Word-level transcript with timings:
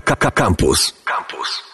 Campus. 0.00 0.94
Campus. 1.04 1.68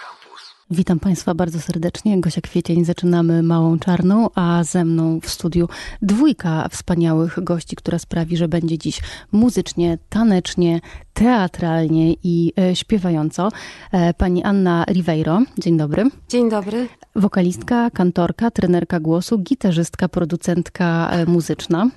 Witam 0.71 1.01
Państwa 1.01 1.35
bardzo 1.35 1.61
serdecznie. 1.61 2.21
Gosia 2.21 2.41
Kwiecień, 2.41 2.85
zaczynamy 2.85 3.43
Małą 3.43 3.79
Czarną, 3.79 4.29
a 4.35 4.65
ze 4.65 4.85
mną 4.85 5.21
w 5.21 5.29
studiu 5.31 5.69
dwójka 6.03 6.69
wspaniałych 6.69 7.45
gości, 7.45 7.77
która 7.77 7.99
sprawi, 7.99 8.37
że 8.37 8.49
będzie 8.49 8.79
dziś 8.79 9.01
muzycznie, 9.33 9.99
tanecznie, 10.09 10.81
teatralnie 11.15 12.15
i 12.23 12.53
e, 12.59 12.77
śpiewająco. 12.77 13.49
E, 13.93 14.15
pani 14.15 14.43
Anna 14.43 14.85
Ribeiro, 14.89 15.41
dzień 15.59 15.77
dobry. 15.77 16.05
Dzień 16.29 16.51
dobry. 16.51 16.89
Wokalistka, 17.17 17.91
kantorka, 17.91 18.51
trenerka 18.51 19.01
głosu, 19.01 19.39
gitarzystka, 19.39 20.09
producentka 20.09 21.11
e, 21.11 21.27
muzyczna. 21.27 21.91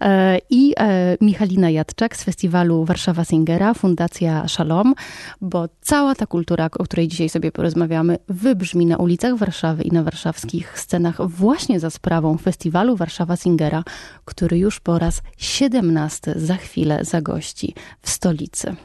E, 0.00 0.38
I 0.50 0.74
e, 0.76 1.16
Michalina 1.20 1.70
Jadczak 1.70 2.16
z 2.16 2.24
festiwalu 2.24 2.84
Warszawa 2.84 3.24
Singera, 3.24 3.74
Fundacja 3.74 4.48
Shalom, 4.48 4.94
bo 5.40 5.68
cała 5.80 6.14
ta 6.14 6.26
kultura, 6.26 6.66
o 6.78 6.84
której 6.84 7.08
dzisiaj 7.08 7.28
sobie 7.28 7.52
porozmawiamy, 7.52 8.18
wybrzmi 8.28 8.86
na 8.86 8.96
ulicach 8.96 9.36
Warszawy 9.36 9.82
i 9.82 9.90
na 9.90 10.02
warszawskich 10.02 10.78
scenach 10.78 11.28
właśnie 11.28 11.80
za 11.80 11.90
sprawą 11.90 12.38
festiwalu 12.38 12.96
Warszawa 12.96 13.36
Singera, 13.36 13.84
który 14.24 14.58
już 14.58 14.80
po 14.80 14.98
raz 14.98 15.22
17 15.36 16.34
za 16.36 16.56
chwilę 16.56 17.04
zagości 17.04 17.74
w 18.02 18.10
stolicy. 18.10 18.76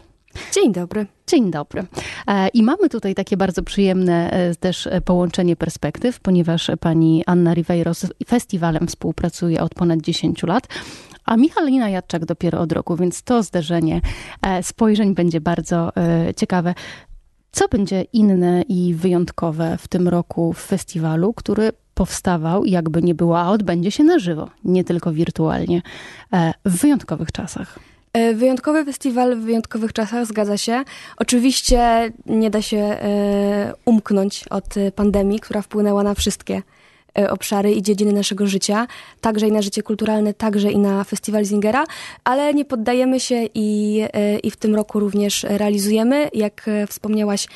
Dzień 0.54 0.74
dobry. 0.74 1.06
Dzień 1.28 1.52
dobry. 1.52 1.84
E, 2.28 2.48
I 2.48 2.64
mamy 2.64 2.90
tutaj 2.90 3.16
takie 3.16 3.38
bardzo 3.38 3.64
przyjemne 3.64 4.32
e, 4.32 4.56
też 4.56 4.88
e, 4.88 5.02
połączenie 5.02 5.56
perspektyw, 5.56 6.20
ponieważ 6.20 6.72
pani 6.80 7.24
Anna 7.26 7.54
Ribeiro 7.54 7.94
z 7.94 8.06
festiwalem 8.28 8.88
współpracuje 8.88 9.62
od 9.62 9.76
ponad 9.76 10.02
10 10.02 10.44
lat, 10.44 10.68
a 11.26 11.38
Michalina 11.38 11.90
Jadczak 11.90 12.26
dopiero 12.26 12.60
od 12.60 12.72
roku, 12.72 12.96
więc 12.96 13.24
to 13.24 13.44
zderzenie 13.44 14.02
spojrzeń 14.62 15.16
będzie 15.16 15.42
bardzo 15.42 15.92
ciekawe. 16.36 16.74
Co 17.52 17.68
będzie 17.68 18.02
inne 18.02 18.62
i 18.62 18.94
wyjątkowe 18.94 19.78
w 19.78 19.88
tym 19.88 20.08
roku 20.08 20.54
w 20.54 20.60
festiwalu, 20.60 21.34
który 21.34 21.72
powstawał, 21.94 22.66
jakby 22.66 23.02
nie 23.02 23.16
było, 23.16 23.40
a 23.40 23.50
odbędzie 23.50 23.92
się 23.92 24.04
na 24.04 24.20
żywo, 24.20 24.50
nie 24.64 24.84
tylko 24.84 25.14
wirtualnie, 25.14 25.82
w 26.66 26.82
wyjątkowych 26.82 27.32
czasach? 27.32 27.80
E, 28.14 28.34
wyjątkowy 28.34 28.86
festiwal 28.86 29.36
w 29.36 29.40
wyjątkowych 29.40 29.94
czasach, 29.94 30.26
zgadza 30.26 30.58
się. 30.58 30.84
Oczywiście 31.18 32.12
nie 32.26 32.50
da 32.50 32.62
się 32.62 32.78
e, 32.78 33.74
umknąć 33.86 34.48
od 34.48 34.76
pandemii, 34.96 35.40
która 35.40 35.62
wpłynęła 35.62 36.04
na 36.04 36.14
wszystkie 36.14 36.56
E, 36.56 36.79
obszary 37.30 37.72
i 37.72 37.82
dziedziny 37.82 38.14
naszego 38.14 38.48
życia, 38.48 38.88
także 39.22 39.48
i 39.48 39.52
na 39.52 39.62
życie 39.62 39.84
kulturalne, 39.84 40.34
także 40.34 40.72
i 40.72 40.78
na 40.78 41.04
festiwal 41.04 41.46
Zingera, 41.46 41.86
ale 42.24 42.54
nie 42.54 42.66
poddajemy 42.66 43.20
się 43.20 43.46
i, 43.54 44.02
e, 44.14 44.40
i 44.40 44.52
w 44.52 44.58
tym 44.58 44.76
roku 44.76 45.00
również 45.00 45.44
realizujemy, 45.44 46.30
jak 46.34 46.68
e, 46.68 46.88
wspomniałaś, 46.88 47.48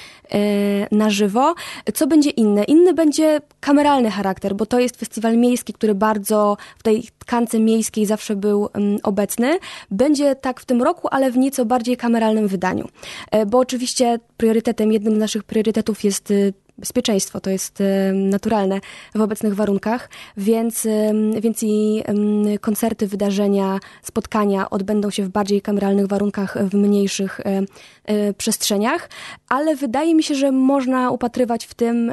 na 0.92 1.10
żywo. 1.10 1.56
Co 1.94 2.08
będzie 2.08 2.30
inne? 2.30 2.64
Inny 2.64 2.94
będzie 2.94 3.42
kameralny 3.60 4.12
charakter, 4.12 4.56
bo 4.56 4.66
to 4.66 4.80
jest 4.80 4.98
festiwal 4.98 5.38
miejski, 5.38 5.74
który 5.74 5.96
bardzo 5.96 6.58
w 6.78 6.84
tej 6.84 7.04
tkance 7.20 7.60
miejskiej 7.60 8.06
zawsze 8.06 8.36
był 8.36 8.70
mm, 8.74 9.00
obecny. 9.04 9.60
Będzie 9.92 10.36
tak 10.36 10.60
w 10.60 10.66
tym 10.66 10.82
roku, 10.82 11.08
ale 11.12 11.32
w 11.32 11.38
nieco 11.38 11.66
bardziej 11.66 11.98
kameralnym 11.98 12.48
wydaniu. 12.48 12.88
Bo 13.48 13.60
oczywiście 13.60 14.20
priorytetem, 14.38 14.92
jednym 14.92 15.16
z 15.16 15.20
naszych 15.20 15.44
priorytetów 15.44 16.04
jest 16.04 16.34
bezpieczeństwo, 16.78 17.40
to 17.40 17.50
jest 17.50 17.84
naturalne 18.14 18.80
w 19.16 19.22
obecnych 19.22 19.56
warunkach, 19.56 20.10
więc, 20.38 20.88
więc 21.40 21.64
i 21.64 22.04
koncerty, 22.62 23.08
wydarzenia, 23.08 23.80
spotkania 24.04 24.70
odbędą 24.70 25.10
się 25.10 25.24
w 25.24 25.30
bardziej 25.30 25.62
kameralnych 25.62 26.08
warunkach, 26.08 26.58
w 26.70 26.74
mniejszych 26.74 27.40
e, 27.40 27.62
e, 28.06 28.34
przestrzeniach, 28.34 29.10
ale 29.50 29.76
wydaje 29.76 30.16
mi 30.16 30.24
się, 30.24 30.36
że 30.36 30.52
można 30.52 31.12
upatrywać 31.12 31.66
w 31.66 31.74
tym 31.74 32.12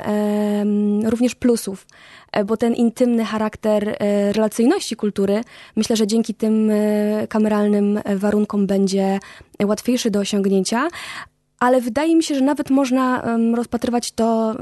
również 1.05 1.35
plusów 1.35 1.87
e, 2.33 2.45
bo 2.45 2.57
ten 2.57 2.75
intymny 2.75 3.25
charakter 3.25 3.97
relacyjności 4.33 4.97
kultury, 4.97 5.41
myślę, 5.77 5.97
że 5.97 6.07
dzięki 6.07 6.35
tym 6.35 6.71
kameralnym 7.29 8.01
warunkom 8.17 8.67
będzie 8.67 9.19
łatwiejszy 9.65 10.11
do 10.11 10.21
osiągnięcia, 10.21 10.89
ale 11.61 11.81
wydaje 11.81 12.17
mi 12.17 12.23
się, 12.23 12.35
że 12.35 12.41
nawet 12.41 12.71
można 12.71 13.23
rozpatrywać 13.55 14.13
to 14.13 14.55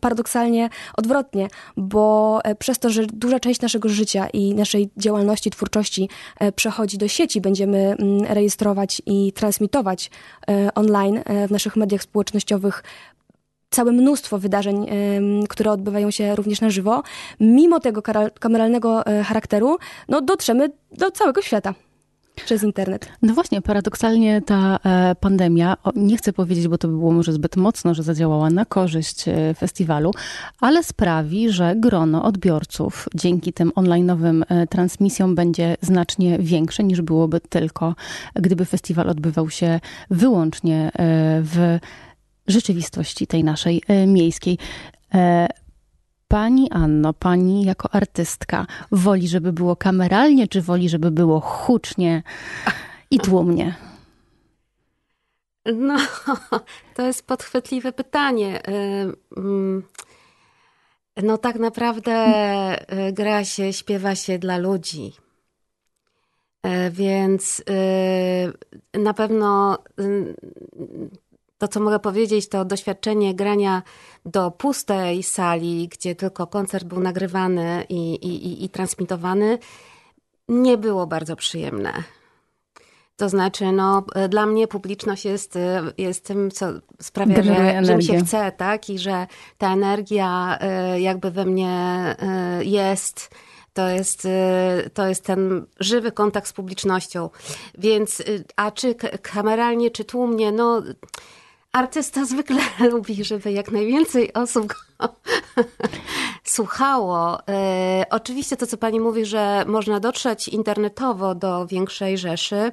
paradoksalnie 0.00 0.68
odwrotnie, 0.96 1.48
bo 1.76 2.40
e, 2.44 2.54
przez 2.54 2.78
to, 2.78 2.90
że 2.90 3.06
duża 3.06 3.40
część 3.40 3.60
naszego 3.60 3.88
życia 3.88 4.28
i 4.32 4.54
naszej 4.54 4.90
działalności, 4.96 5.50
twórczości 5.50 6.08
e, 6.40 6.52
przechodzi 6.52 6.98
do 6.98 7.08
sieci, 7.08 7.40
będziemy 7.40 7.96
rejestrować 8.28 9.02
i 9.06 9.32
transmitować 9.32 10.10
e, 10.48 10.74
online 10.74 11.20
w 11.48 11.50
naszych 11.50 11.76
mediach 11.76 12.02
społecznościowych 12.02 12.82
całe 13.70 13.92
mnóstwo 13.92 14.38
wydarzeń, 14.38 14.86
które 15.48 15.70
odbywają 15.70 16.10
się 16.10 16.36
również 16.36 16.60
na 16.60 16.70
żywo. 16.70 17.02
Mimo 17.40 17.80
tego 17.80 18.02
kameralnego 18.40 19.02
charakteru, 19.24 19.78
no 20.08 20.20
dotrzemy 20.20 20.70
do 20.92 21.10
całego 21.10 21.42
świata 21.42 21.74
przez 22.34 22.62
internet. 22.62 23.08
No 23.22 23.34
właśnie, 23.34 23.62
paradoksalnie 23.62 24.42
ta 24.42 24.78
e, 24.84 25.14
pandemia, 25.20 25.76
nie 25.96 26.16
chcę 26.16 26.32
powiedzieć, 26.32 26.68
bo 26.68 26.78
to 26.78 26.88
by 26.88 26.94
było 26.94 27.12
może 27.12 27.32
zbyt 27.32 27.56
mocno, 27.56 27.94
że 27.94 28.02
zadziałała 28.02 28.50
na 28.50 28.64
korzyść 28.64 29.28
e, 29.28 29.54
festiwalu, 29.54 30.10
ale 30.60 30.82
sprawi, 30.82 31.50
że 31.50 31.74
grono 31.76 32.24
odbiorców 32.24 33.08
dzięki 33.14 33.52
tym 33.52 33.70
online'owym 33.70 34.42
e, 34.48 34.66
transmisjom 34.66 35.34
będzie 35.34 35.76
znacznie 35.80 36.38
większe 36.38 36.84
niż 36.84 37.02
byłoby 37.02 37.40
tylko, 37.40 37.94
gdyby 38.34 38.64
festiwal 38.64 39.10
odbywał 39.10 39.50
się 39.50 39.80
wyłącznie 40.10 40.90
w 41.42 41.78
rzeczywistości 42.46 43.26
tej 43.26 43.44
naszej 43.44 43.82
miejskiej. 44.06 44.58
Pani 46.28 46.70
Anno, 46.70 47.12
pani 47.12 47.64
jako 47.64 47.94
artystka, 47.94 48.66
woli, 48.92 49.28
żeby 49.28 49.52
było 49.52 49.76
kameralnie, 49.76 50.48
czy 50.48 50.62
woli, 50.62 50.88
żeby 50.88 51.10
było 51.10 51.40
hucznie 51.40 52.22
i 53.10 53.18
tłumnie? 53.18 53.74
No, 55.74 55.96
to 56.94 57.06
jest 57.06 57.26
podchwytliwe 57.26 57.92
pytanie. 57.92 58.62
No, 61.22 61.38
tak 61.38 61.56
naprawdę 61.56 62.12
y, 63.08 63.12
gra 63.12 63.44
się, 63.44 63.72
śpiewa 63.72 64.14
się 64.14 64.38
dla 64.38 64.58
ludzi. 64.58 65.12
Y, 66.66 66.90
więc 66.90 67.62
y, 68.94 68.98
na 68.98 69.14
pewno 69.14 69.78
to, 71.64 71.68
co 71.68 71.80
mogę 71.80 71.98
powiedzieć, 71.98 72.48
to 72.48 72.64
doświadczenie 72.64 73.34
grania 73.34 73.82
do 74.24 74.50
pustej 74.50 75.22
sali, 75.22 75.88
gdzie 75.88 76.14
tylko 76.14 76.46
koncert 76.46 76.84
był 76.84 77.00
nagrywany 77.00 77.84
i, 77.88 78.14
i, 78.14 78.64
i 78.64 78.68
transmitowany, 78.68 79.58
nie 80.48 80.78
było 80.78 81.06
bardzo 81.06 81.36
przyjemne. 81.36 81.92
To 83.16 83.28
znaczy, 83.28 83.72
no, 83.72 84.04
dla 84.28 84.46
mnie 84.46 84.68
publiczność 84.68 85.24
jest, 85.24 85.58
jest 85.98 86.24
tym, 86.24 86.50
co 86.50 86.66
sprawia, 87.02 87.42
że, 87.42 87.84
że 87.84 87.96
mi 87.96 88.04
się 88.04 88.18
chce, 88.18 88.52
tak? 88.52 88.90
I 88.90 88.98
że 88.98 89.26
ta 89.58 89.72
energia 89.72 90.58
y, 90.94 91.00
jakby 91.00 91.30
we 91.30 91.44
mnie 91.44 92.16
y, 92.60 92.64
jest. 92.64 93.30
To 93.72 93.88
jest, 93.88 94.24
y, 94.24 94.90
to 94.94 95.06
jest 95.06 95.24
ten 95.24 95.66
żywy 95.80 96.12
kontakt 96.12 96.48
z 96.48 96.52
publicznością. 96.52 97.30
Więc, 97.78 98.22
a 98.56 98.70
czy 98.70 98.94
kameralnie, 99.22 99.90
czy 99.90 100.04
tłumnie, 100.04 100.52
no 100.52 100.82
artysta 101.74 102.24
zwykle 102.24 102.60
lubi, 102.92 103.24
żeby 103.24 103.52
jak 103.52 103.72
najwięcej 103.72 104.32
osób 104.32 104.66
go 104.66 104.74
słuchało. 106.44 107.48
E, 107.48 108.06
oczywiście 108.10 108.56
to, 108.56 108.66
co 108.66 108.76
pani 108.76 109.00
mówi, 109.00 109.24
że 109.24 109.64
można 109.68 110.00
dotrzeć 110.00 110.48
internetowo 110.48 111.34
do 111.34 111.66
większej 111.66 112.18
rzeszy, 112.18 112.56
e, 112.56 112.72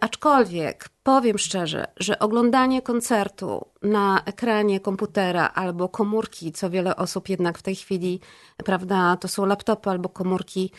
aczkolwiek 0.00 0.88
powiem 1.02 1.38
szczerze, 1.38 1.86
że 1.96 2.18
oglądanie 2.18 2.82
koncertu 2.82 3.66
na 3.82 4.22
ekranie 4.24 4.80
komputera 4.80 5.50
albo 5.54 5.88
komórki, 5.88 6.52
co 6.52 6.70
wiele 6.70 6.96
osób 6.96 7.28
jednak 7.28 7.58
w 7.58 7.62
tej 7.62 7.76
chwili, 7.76 8.20
prawda, 8.64 9.16
to 9.16 9.28
są 9.28 9.46
laptopy 9.46 9.90
albo 9.90 10.08
komórki, 10.08 10.70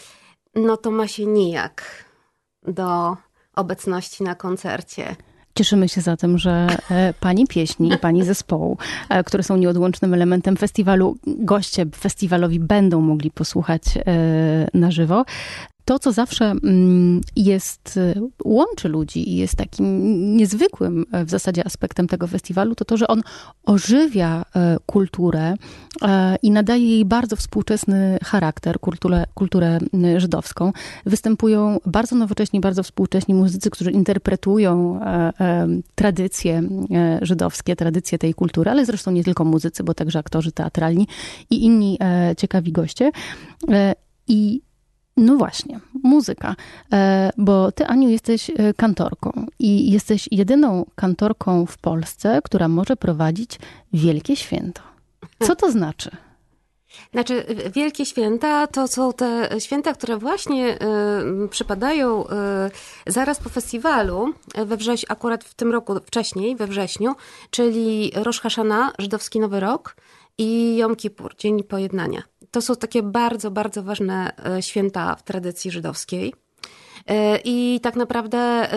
no 0.56 0.78
to 0.78 0.92
ma 0.92 1.08
się 1.08 1.26
nijak 1.26 2.06
do 2.64 3.18
obecności 3.56 4.24
na 4.24 4.36
koncercie. 4.36 5.16
Cieszymy 5.58 5.90
się 5.90 6.02
zatem, 6.02 6.38
że 6.38 6.68
e, 6.92 7.14
pani 7.20 7.48
pieśni 7.48 7.94
i 7.94 7.98
pani 7.98 8.24
zespołu, 8.24 8.78
e, 9.10 9.24
które 9.24 9.44
są 9.44 9.58
nieodłącznym 9.58 10.14
elementem 10.14 10.58
festiwalu, 10.58 11.18
goście 11.28 11.86
festiwalowi 11.96 12.60
będą 12.60 13.02
mogli 13.02 13.32
posłuchać 13.32 13.82
e, 13.98 14.02
na 14.74 14.92
żywo. 14.92 15.26
To, 15.86 16.00
co 16.00 16.12
zawsze 16.12 16.46
mm, 16.46 17.22
jest, 17.36 17.98
y, 17.98 18.22
łączy 18.46 18.90
ludzi 18.90 19.30
i 19.30 19.36
jest 19.36 19.56
takim 19.56 19.86
niezwykłym 20.38 21.06
e, 21.12 21.26
w 21.26 21.30
zasadzie 21.30 21.66
aspektem 21.66 22.08
tego 22.08 22.28
festiwalu, 22.28 22.76
to 22.76 22.86
to, 22.86 22.98
że 22.98 23.08
on 23.08 23.22
ożywia 23.66 24.46
e, 24.56 24.78
kulturę 24.86 25.54
e, 26.02 26.36
i 26.42 26.52
nadaje 26.52 26.90
jej 26.90 27.06
bardzo 27.06 27.36
współczesny 27.36 28.18
charakter, 28.24 28.80
kulturę, 28.80 29.24
kulturę 29.34 29.80
żydowską. 30.18 30.74
Występują 31.06 31.78
bardzo 31.86 32.16
nowocześni, 32.16 32.60
bardzo 32.60 32.84
współcześni 32.84 33.34
muzycy, 33.34 33.70
którzy 33.70 33.92
interpretują 33.92 35.00
tradycje 35.96 36.64
żydowskie, 37.22 37.76
tradycje 37.76 38.18
tej 38.18 38.34
kultury, 38.34 38.72
ale 38.72 38.86
zresztą 38.86 39.12
nie 39.12 39.24
tylko 39.24 39.46
muzycy, 39.46 39.84
bo 39.84 39.94
także 39.94 40.20
aktorzy 40.20 40.52
teatralni 40.52 41.08
i 41.50 41.66
inni 41.66 42.00
ciekawi 42.38 42.72
goście. 42.72 43.12
I 44.28 44.62
no 45.18 45.38
właśnie, 45.38 45.80
muzyka. 46.04 46.56
E, 46.94 47.32
bo 47.38 47.72
ty, 47.72 47.86
Aniu, 47.88 48.10
jesteś 48.10 48.50
e, 48.50 48.74
kantorką 48.74 49.46
i 49.60 49.92
jesteś 49.92 50.30
jedyną 50.32 50.86
kantorką 50.96 51.66
w 51.66 51.78
Polsce, 51.78 52.42
która 52.44 52.68
może 52.68 52.96
prowadzić 52.96 53.60
wielkie 53.94 54.36
święto. 54.36 54.82
Co 55.44 55.56
to 55.56 55.72
znaczy? 55.72 56.12
Znaczy, 57.12 57.46
wielkie 57.74 58.06
święta 58.06 58.68
to 58.68 58.88
są 58.88 59.14
te 59.14 59.50
święta, 59.60 59.94
które 59.94 60.18
właśnie 60.18 60.78
y, 61.46 61.48
przypadają 61.50 62.28
y, 62.28 62.32
zaraz 63.08 63.40
po 63.40 63.50
festiwalu, 63.50 64.34
we 64.66 64.78
wrześniu, 64.78 65.08
akurat 65.10 65.44
w 65.44 65.54
tym 65.54 65.72
roku 65.72 65.96
wcześniej, 66.06 66.56
we 66.56 66.68
wrześniu, 66.68 67.16
czyli 67.50 68.12
Rosh 68.16 68.40
Hashanah, 68.40 68.94
żydowski 69.00 69.40
Nowy 69.40 69.60
Rok 69.60 69.96
i 70.38 70.78
Jom 70.78 70.96
Kippur, 70.96 71.36
Dzień 71.38 71.64
Pojednania. 71.64 72.24
To 72.56 72.62
są 72.62 72.76
takie 72.76 73.04
bardzo, 73.04 73.52
bardzo 73.52 73.84
ważne 73.84 74.32
e, 74.46 74.62
święta 74.62 75.16
w 75.16 75.24
tradycji 75.24 75.72
żydowskiej. 75.72 76.34
E, 77.08 77.40
I 77.44 77.80
tak 77.84 77.96
naprawdę 77.96 78.68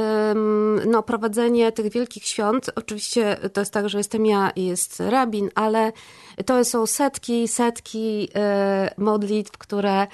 no, 0.86 1.02
prowadzenie 1.02 1.72
tych 1.72 1.92
wielkich 1.92 2.24
świąt, 2.24 2.70
oczywiście 2.74 3.36
to 3.52 3.60
jest 3.60 3.72
tak, 3.72 3.88
że 3.88 3.98
jestem 3.98 4.26
ja 4.26 4.50
i 4.50 4.66
jest 4.66 5.00
rabin, 5.00 5.50
ale 5.54 5.92
to 6.46 6.64
są 6.64 6.86
setki, 6.86 7.48
setki 7.48 8.28
e, 8.34 8.94
modlitw, 8.96 9.58
które, 9.58 10.06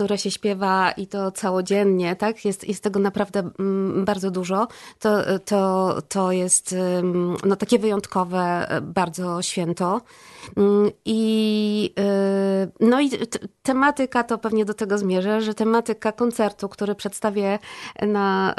które 0.00 0.18
się 0.18 0.30
śpiewa 0.30 0.90
i 0.90 1.06
to 1.06 1.32
całodziennie, 1.32 2.16
tak? 2.16 2.44
Jest, 2.44 2.68
jest 2.68 2.82
tego 2.82 3.00
naprawdę 3.00 3.50
mm, 3.58 4.04
bardzo 4.04 4.30
dużo. 4.30 4.68
To, 4.98 5.38
to, 5.44 5.96
to 6.08 6.32
jest 6.32 6.74
no, 7.44 7.56
takie 7.56 7.78
wyjątkowe 7.78 8.68
bardzo 8.82 9.42
święto. 9.42 10.00
Mm, 10.56 10.90
I, 11.04 11.94
y, 11.98 12.72
no 12.80 13.00
i 13.00 13.10
tematyka 13.62 14.24
to 14.24 14.38
pewnie 14.38 14.64
do 14.64 14.74
tego 14.74 14.98
zmierzę, 14.98 15.40
że 15.40 15.54
tematyka 15.54 16.12
koncertu, 16.12 16.68
który 16.68 16.94
przedstawię 16.94 17.58
na, 18.02 18.54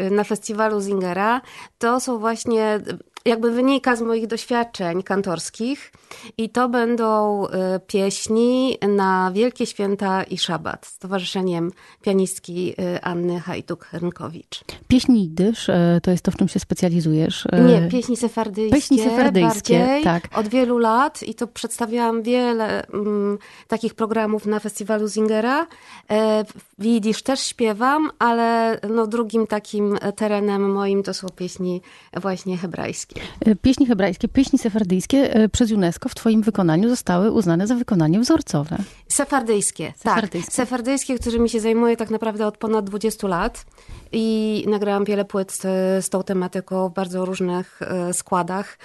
y, 0.00 0.10
na 0.10 0.24
festiwalu 0.24 0.80
Zingera, 0.80 1.40
to 1.78 2.00
są 2.00 2.18
właśnie 2.18 2.80
jakby 3.24 3.50
wynika 3.50 3.96
z 3.96 4.00
moich 4.00 4.26
doświadczeń 4.26 5.02
kantorskich 5.02 5.92
i 6.38 6.50
to 6.50 6.68
będą 6.68 7.46
y, 7.46 7.50
pieśni 7.86 8.78
na 8.88 9.30
Wielkie 9.34 9.66
Święta 9.66 10.22
i 10.22 10.38
Szabat 10.38 10.86
z 10.86 10.98
Towarzyszeniem 10.98 11.70
Pianistki 12.02 12.74
y, 12.80 13.02
Anny 13.02 13.40
Hajduk-Hernkowicz. 13.40 14.64
Pieśni 14.88 15.22
jidysz 15.22 15.68
y, 15.68 16.00
to 16.02 16.10
jest 16.10 16.24
to, 16.24 16.30
w 16.30 16.36
czym 16.36 16.48
się 16.48 16.60
specjalizujesz? 16.60 17.48
Nie, 17.66 17.88
pieśni 17.88 18.16
sefardyjskie. 18.16 18.76
Pieśni 18.76 18.98
sefardyjskie, 18.98 19.78
bardziej, 19.78 20.04
tak. 20.04 20.38
Od 20.38 20.48
wielu 20.48 20.78
lat 20.78 21.22
i 21.22 21.34
to 21.34 21.46
przedstawiałam 21.46 22.22
wiele 22.22 22.86
um, 22.92 23.38
takich 23.68 23.94
programów 23.94 24.46
na 24.46 24.60
festiwalu 24.60 25.08
Zingera. 25.08 25.66
E, 26.10 26.44
w 26.78 26.84
jidysz 26.84 27.22
też 27.22 27.40
śpiewam, 27.40 28.10
ale 28.18 28.80
no, 28.90 29.06
drugim 29.06 29.46
takim 29.46 29.98
terenem 30.16 30.72
moim 30.72 31.02
to 31.02 31.14
są 31.14 31.26
pieśni 31.36 31.82
właśnie 32.16 32.56
hebrajskie. 32.56 33.13
E, 33.40 33.56
pieśni 33.56 33.86
hebrajskie, 33.86 34.28
pieśni 34.28 34.58
sefardyjskie 34.58 35.34
e, 35.34 35.48
przez 35.48 35.72
UNESCO 35.72 36.08
w 36.08 36.14
twoim 36.14 36.42
wykonaniu 36.42 36.88
zostały 36.88 37.30
uznane 37.30 37.66
za 37.66 37.74
wykonanie 37.74 38.20
wzorcowe. 38.20 38.76
Sefardyjskie, 39.08 39.92
sefardyjskie. 39.96 40.50
tak. 40.50 40.54
Sefardyjskie, 40.54 41.18
którymi 41.18 41.48
się 41.50 41.60
zajmuję 41.60 41.96
tak 41.96 42.10
naprawdę 42.10 42.46
od 42.46 42.58
ponad 42.58 42.84
20 42.84 43.28
lat 43.28 43.64
i 44.12 44.64
nagrałam 44.68 45.04
wiele 45.04 45.24
płyt 45.24 45.52
z, 45.52 45.60
z 46.04 46.08
tą 46.08 46.22
tematyką 46.22 46.88
w 46.88 46.94
bardzo 46.94 47.24
różnych 47.24 47.82
e, 47.82 48.12
składach 48.14 48.78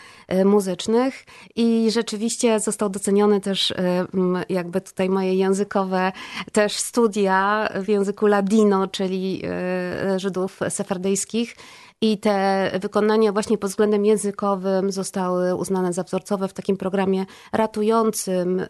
muzycznych 0.45 1.25
i 1.55 1.87
rzeczywiście 1.91 2.59
został 2.59 2.89
doceniony 2.89 3.41
też 3.41 3.73
jakby 4.49 4.81
tutaj 4.81 5.09
moje 5.09 5.35
językowe 5.35 6.11
też 6.51 6.73
studia 6.73 7.69
w 7.83 7.87
języku 7.87 8.27
ladino, 8.27 8.87
czyli 8.87 9.41
Żydów 10.17 10.59
sefardyjskich 10.69 11.55
i 12.01 12.17
te 12.17 12.71
wykonania 12.81 13.31
właśnie 13.31 13.57
pod 13.57 13.69
względem 13.69 14.05
językowym 14.05 14.91
zostały 14.91 15.55
uznane 15.55 15.93
za 15.93 16.03
wzorcowe 16.03 16.47
w 16.47 16.53
takim 16.53 16.77
programie 16.77 17.25
ratującym 17.53 18.59
y, 18.59 18.65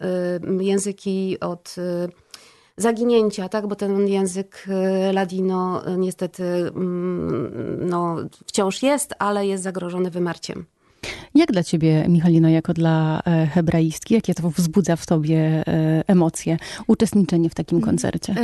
języki 0.60 1.40
od 1.40 1.74
y, 1.78 2.08
zaginięcia, 2.76 3.48
tak? 3.48 3.66
bo 3.66 3.76
ten 3.76 4.08
język 4.08 4.66
y, 4.68 5.12
ladino 5.12 5.82
niestety 5.98 6.44
mm, 6.44 7.88
no, 7.88 8.16
wciąż 8.46 8.82
jest, 8.82 9.14
ale 9.18 9.46
jest 9.46 9.62
zagrożony 9.62 10.10
wymarciem. 10.10 10.66
Jak 11.34 11.52
dla 11.52 11.62
ciebie, 11.62 12.04
Michalino, 12.08 12.48
jako 12.48 12.72
dla 12.72 13.22
e, 13.26 13.46
hebraistki, 13.46 14.14
jakie 14.14 14.34
to 14.34 14.50
wzbudza 14.50 14.96
w 14.96 15.06
tobie 15.06 15.38
e, 15.38 16.04
emocje, 16.06 16.56
uczestniczenie 16.86 17.50
w 17.50 17.54
takim 17.54 17.78
mm, 17.78 17.86
koncercie? 17.86 18.34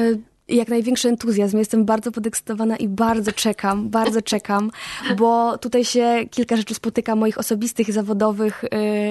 Jak 0.49 0.69
największy 0.69 1.09
entuzjazm. 1.09 1.59
Jestem 1.59 1.85
bardzo 1.85 2.13
podekscytowana 2.13 2.77
i 2.77 2.89
bardzo 2.89 3.33
czekam, 3.33 3.89
bardzo 3.99 4.23
czekam, 4.23 4.71
bo 5.19 5.59
tutaj 5.59 5.85
się 5.85 6.25
kilka 6.31 6.57
rzeczy 6.57 6.75
spotyka 6.75 7.17
moich 7.17 7.39
osobistych, 7.39 7.93
zawodowych 7.93 8.65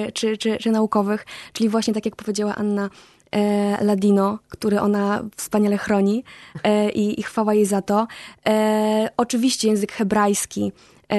yy, 0.04 0.12
czy, 0.12 0.36
czy, 0.36 0.56
czy 0.56 0.70
naukowych, 0.70 1.26
czyli 1.52 1.68
właśnie 1.68 1.94
tak 1.94 2.04
jak 2.04 2.16
powiedziała 2.16 2.54
Anna, 2.54 2.90
e, 3.30 3.84
Ladino, 3.84 4.38
który 4.48 4.80
ona 4.80 5.24
wspaniale 5.36 5.78
chroni 5.78 6.24
e, 6.64 6.90
i, 6.90 7.20
i 7.20 7.22
chwała 7.22 7.54
jej 7.54 7.66
za 7.66 7.82
to. 7.82 8.06
E, 8.46 9.08
oczywiście 9.16 9.68
język 9.68 9.92
hebrajski, 9.92 10.72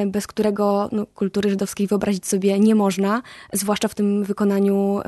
bez 0.07 0.28
którego 0.28 0.89
no, 0.92 1.06
kultury 1.06 1.50
żydowskiej 1.50 1.88
wyobrazić 1.88 2.28
sobie 2.28 2.60
nie 2.60 2.75
można, 2.75 3.22
zwłaszcza 3.54 3.88
w 3.88 3.95
tym 3.95 4.24
wykonaniu 4.24 5.00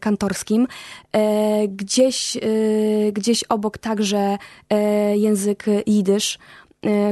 kantorskim. 0.00 0.66
E, 1.12 1.68
gdzieś, 1.68 2.36
e, 2.36 2.40
gdzieś 3.12 3.44
obok 3.44 3.78
także 3.78 4.38
język 5.14 5.64
jidysz, 5.86 6.38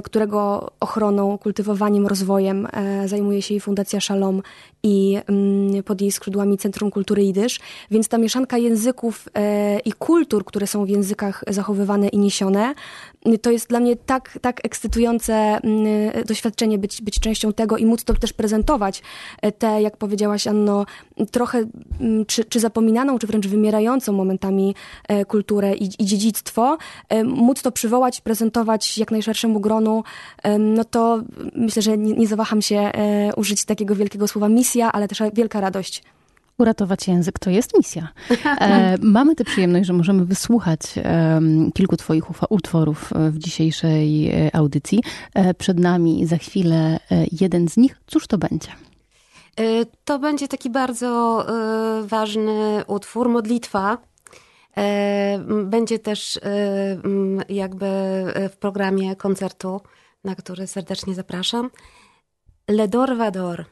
którego 0.05 0.71
ochroną, 0.81 1.39
kultywowaniem, 1.39 2.07
rozwojem 2.07 2.69
zajmuje 3.07 3.43
się 3.43 3.55
jej 3.55 3.61
Fundacja 3.61 4.01
Shalom 4.01 4.43
i 4.83 5.19
mm, 5.27 5.83
pod 5.83 6.01
jej 6.01 6.13
skrzydłami 6.13 6.59
Centrum 6.59 6.91
Kultury 6.91 7.23
Jidysz, 7.23 7.61
więc 7.91 8.09
ta 8.09 8.19
mieszanka 8.19 8.59
języków 8.59 9.29
e, 9.35 9.79
i 9.79 9.93
kultur, 9.93 10.45
które 10.45 10.67
są 10.67 10.85
w 10.85 10.89
językach 10.89 11.45
zachowywane 11.49 12.09
i 12.09 12.19
niesione, 12.19 12.75
to 13.43 13.51
jest 13.51 13.69
dla 13.69 13.81
mnie 13.81 13.97
tak, 13.97 14.39
tak 14.41 14.65
ekscytujące 14.65 15.35
mm, 15.35 16.25
doświadczenie 16.27 16.79
być, 16.79 17.03
być 17.03 17.21
częścią 17.21 17.53
tego 17.53 17.77
i 17.77 17.87
móc 17.87 18.05
to 18.05 18.15
też 18.15 18.33
prezentować. 18.33 19.03
E, 19.43 19.53
te, 19.53 19.83
jak 19.83 19.97
powiedziałaś 19.97 20.47
Anno, 20.47 20.87
trochę 21.31 21.65
mm, 22.01 22.27
czy, 22.27 22.45
czy 22.45 22.61
zapominaną, 22.61 23.19
czy 23.19 23.27
wręcz 23.27 23.47
wymierającą 23.47 24.13
momentami 24.13 24.75
e, 25.09 25.25
kulturę 25.25 25.75
i, 25.75 25.85
i 25.85 26.07
dziedzictwo, 26.07 26.79
móc 27.25 27.63
to 27.63 27.73
przywołać, 27.73 28.21
prezentować 28.21 28.99
jak 28.99 29.11
najszerszemu 29.11 29.61
gronu, 29.61 30.05
no 30.59 30.85
to 30.85 31.23
myślę, 31.55 31.83
że 31.83 31.99
nie, 31.99 32.13
nie 32.13 32.27
zawaham 32.27 32.63
się 32.63 32.91
użyć 33.37 33.65
takiego 33.65 33.95
wielkiego 33.95 34.29
słowa 34.29 34.49
misja, 34.49 34.93
ale 34.93 35.09
też 35.09 35.23
wielka 35.35 35.61
radość. 35.61 36.03
Uratować 36.59 37.09
język 37.09 37.39
to 37.39 37.51
jest 37.51 37.77
misja. 37.79 38.09
E, 38.61 38.99
mamy 39.03 39.35
tę 39.35 39.45
przyjemność, 39.45 39.87
że 39.87 39.93
możemy 39.93 40.25
wysłuchać 40.25 40.81
e, 40.97 41.41
kilku 41.75 41.97
Twoich 41.97 42.25
utworów 42.51 43.13
w 43.31 43.39
dzisiejszej 43.39 44.31
e, 44.31 44.57
audycji. 44.57 45.03
E, 45.35 45.55
przed 45.55 45.81
nami 45.81 46.27
za 46.27 46.37
chwilę 46.37 46.77
e, 46.77 47.27
jeden 47.41 47.69
z 47.69 47.77
nich. 47.77 48.01
Cóż 48.07 48.27
to 48.27 48.39
będzie? 48.39 48.69
E, 49.61 49.63
to 50.05 50.19
będzie 50.19 50.49
taki 50.49 50.71
bardzo 50.71 51.47
ważny 52.03 52.85
utwór, 52.87 53.29
modlitwa. 53.29 53.99
Będzie 55.65 55.99
też 55.99 56.41
jakby 57.49 57.87
w 58.53 58.57
programie 58.57 59.17
koncertu, 59.17 59.81
na 60.25 60.35
który 60.35 60.67
serdecznie 60.67 61.15
zapraszam. 61.15 61.71
Ledor 62.69 63.17
Vador. 63.17 63.65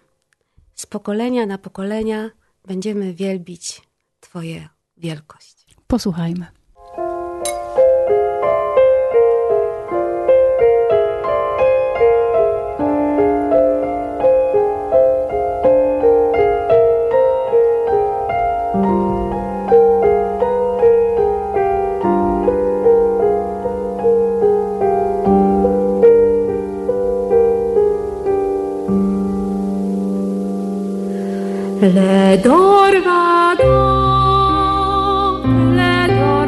Z 0.75 0.87
pokolenia 0.87 1.47
na 1.47 1.59
pokolenia 1.59 2.31
będziemy 2.71 3.15
wielbić 3.15 3.83
Twoje 4.21 4.69
wielkość. 4.97 5.67
Posłuchajmy. 5.87 6.47
Le 31.83 32.37
dorvado, 32.37 33.63
le 35.47 36.09
dorvado. 36.09 36.40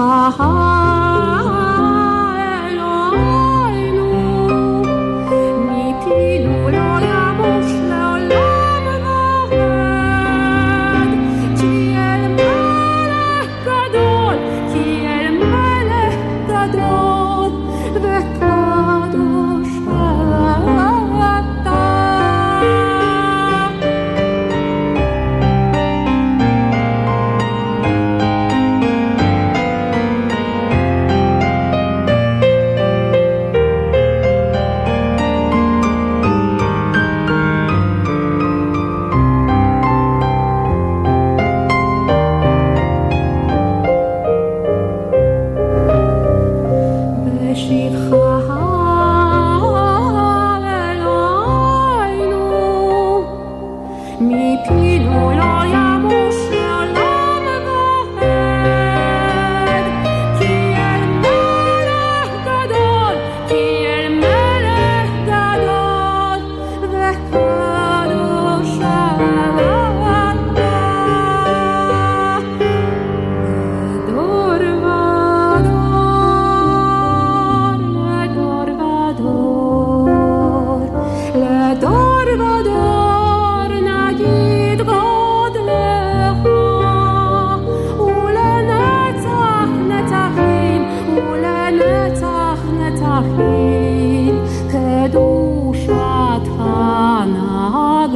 ha 0.00 0.30
ha. 0.38 0.79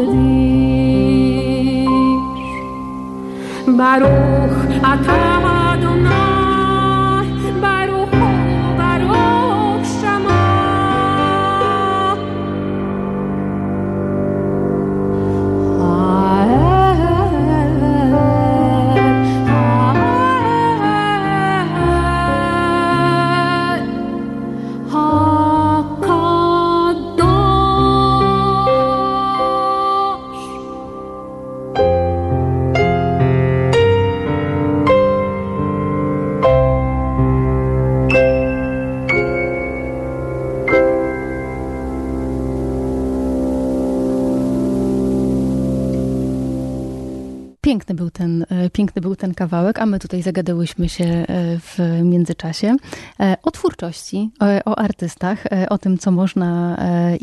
Piękny 0.05 0.45
był 3.67 4.09
ten 5.07 5.54
kawałek, 49.45 49.79
a 49.79 49.87
my 49.87 49.99
tutaj 49.99 50.23
zagadałyśmy 50.23 50.89
się 50.89 51.05
e, 51.05 51.25
w 51.59 51.79
międzyczasie 52.03 52.77
e, 53.21 53.37
o 53.43 53.51
twórczości, 53.51 54.31
o, 54.41 54.71
o 54.71 54.79
artystach, 54.79 55.47
e, 55.47 55.69
o 55.69 55.79
tym, 55.79 55.99
co 55.99 56.11
można 56.11 56.77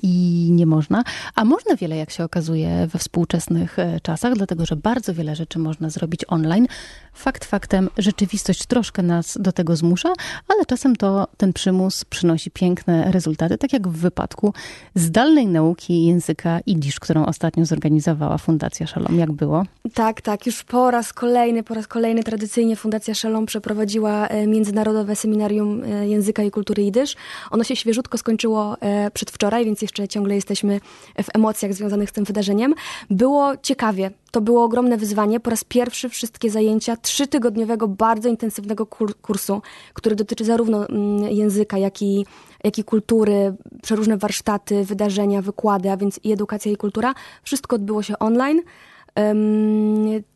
i 0.04 0.48
nie 0.52 0.66
można. 0.66 1.04
A 1.36 1.46
można 1.46 1.76
wiele, 1.76 1.96
jak 1.96 2.12
się 2.12 2.24
okazuje, 2.24 2.88
we 2.88 3.00
współczesnych 3.00 3.78
czasach, 4.04 4.34
dlatego 4.34 4.66
że 4.66 4.76
bardzo 4.76 5.14
wiele 5.14 5.36
rzeczy 5.36 5.60
można 5.60 5.90
zrobić 5.90 6.26
online. 6.28 6.68
Fakt 7.14 7.46
faktem, 7.46 7.90
rzeczywistość 7.98 8.66
troszkę 8.66 9.04
nas 9.04 9.38
do 9.42 9.52
tego 9.52 9.76
zmusza, 9.76 10.14
ale 10.48 10.66
czasem 10.66 10.96
to 10.96 11.28
ten 11.38 11.54
przymus 11.54 12.06
przynosi 12.06 12.52
piękne 12.52 13.12
rezultaty, 13.12 13.58
tak 13.58 13.74
jak 13.74 13.88
w 13.88 13.98
wypadku 13.98 14.54
zdalnej 14.96 15.48
nauki 15.48 16.06
języka 16.06 16.60
Idisz, 16.66 17.00
którą 17.00 17.26
ostatnio 17.26 17.66
zorganizowała 17.66 18.38
Fundacja 18.38 18.88
Szalom. 18.88 19.20
Jak 19.20 19.32
było? 19.32 19.64
Tak, 19.94 20.22
tak. 20.22 20.46
Już 20.46 20.64
po 20.64 20.92
raz 20.92 21.14
kolejny, 21.14 21.64
po 21.64 21.74
raz 21.74 21.88
kolejny 21.88 22.11
tradycyjnie 22.20 22.76
Fundacja 22.76 23.14
Szalom 23.14 23.46
przeprowadziła 23.46 24.28
e, 24.28 24.48
Międzynarodowe 24.48 25.16
Seminarium 25.16 25.84
e, 25.84 26.08
Języka 26.08 26.44
i 26.44 26.52
Kultury 26.52 26.84
Jidysz. 26.84 27.16
Ono 27.52 27.64
się 27.64 27.76
świeżutko 27.76 28.18
skończyło 28.18 28.78
e, 28.80 29.12
przedwczoraj, 29.12 29.66
więc 29.66 29.82
jeszcze 29.82 30.08
ciągle 30.08 30.36
jesteśmy 30.36 30.80
w 31.24 31.36
emocjach 31.36 31.74
związanych 31.74 32.10
z 32.10 32.14
tym 32.14 32.24
wydarzeniem. 32.24 32.74
Było 33.10 33.58
ciekawie. 33.62 34.12
To 34.32 34.42
było 34.42 34.64
ogromne 34.64 34.98
wyzwanie. 34.98 35.40
Po 35.40 35.50
raz 35.50 35.64
pierwszy 35.64 36.10
wszystkie 36.10 36.50
zajęcia 36.50 36.98
trzytygodniowego, 36.98 37.88
bardzo 37.88 38.30
intensywnego 38.30 38.86
kursu, 39.22 39.62
który 39.94 40.16
dotyczy 40.16 40.46
zarówno 40.46 40.88
mm, 40.88 41.32
języka, 41.32 41.78
jak 41.78 42.02
i, 42.02 42.26
jak 42.64 42.78
i 42.78 42.84
kultury, 42.84 43.54
przeróżne 43.82 44.18
warsztaty, 44.18 44.86
wydarzenia, 44.86 45.42
wykłady, 45.42 45.92
a 45.92 45.98
więc 45.98 46.20
i 46.24 46.32
edukacja, 46.32 46.72
i 46.72 46.78
kultura. 46.78 47.14
Wszystko 47.44 47.76
odbyło 47.76 48.04
się 48.04 48.20
online 48.20 48.62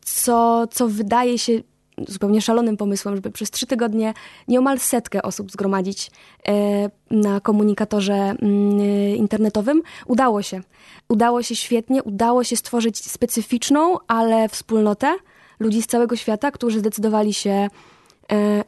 co, 0.00 0.66
co 0.70 0.88
wydaje 0.88 1.38
się 1.38 1.62
zupełnie 2.08 2.42
szalonym 2.42 2.76
pomysłem, 2.76 3.14
żeby 3.16 3.30
przez 3.30 3.50
trzy 3.50 3.66
tygodnie 3.66 4.14
nieomal 4.48 4.78
setkę 4.78 5.22
osób 5.22 5.50
zgromadzić 5.50 6.10
e, 6.48 6.90
na 7.10 7.40
komunikatorze 7.40 8.14
mm, 8.14 8.80
internetowym. 9.16 9.82
Udało 10.06 10.42
się. 10.42 10.60
Udało 11.08 11.42
się 11.42 11.56
świetnie, 11.56 12.02
udało 12.02 12.44
się 12.44 12.56
stworzyć 12.56 13.10
specyficzną, 13.10 13.96
ale 14.08 14.48
wspólnotę 14.48 15.16
ludzi 15.60 15.82
z 15.82 15.86
całego 15.86 16.16
świata, 16.16 16.50
którzy 16.50 16.78
zdecydowali 16.78 17.34
się 17.34 17.50
e, 17.50 17.68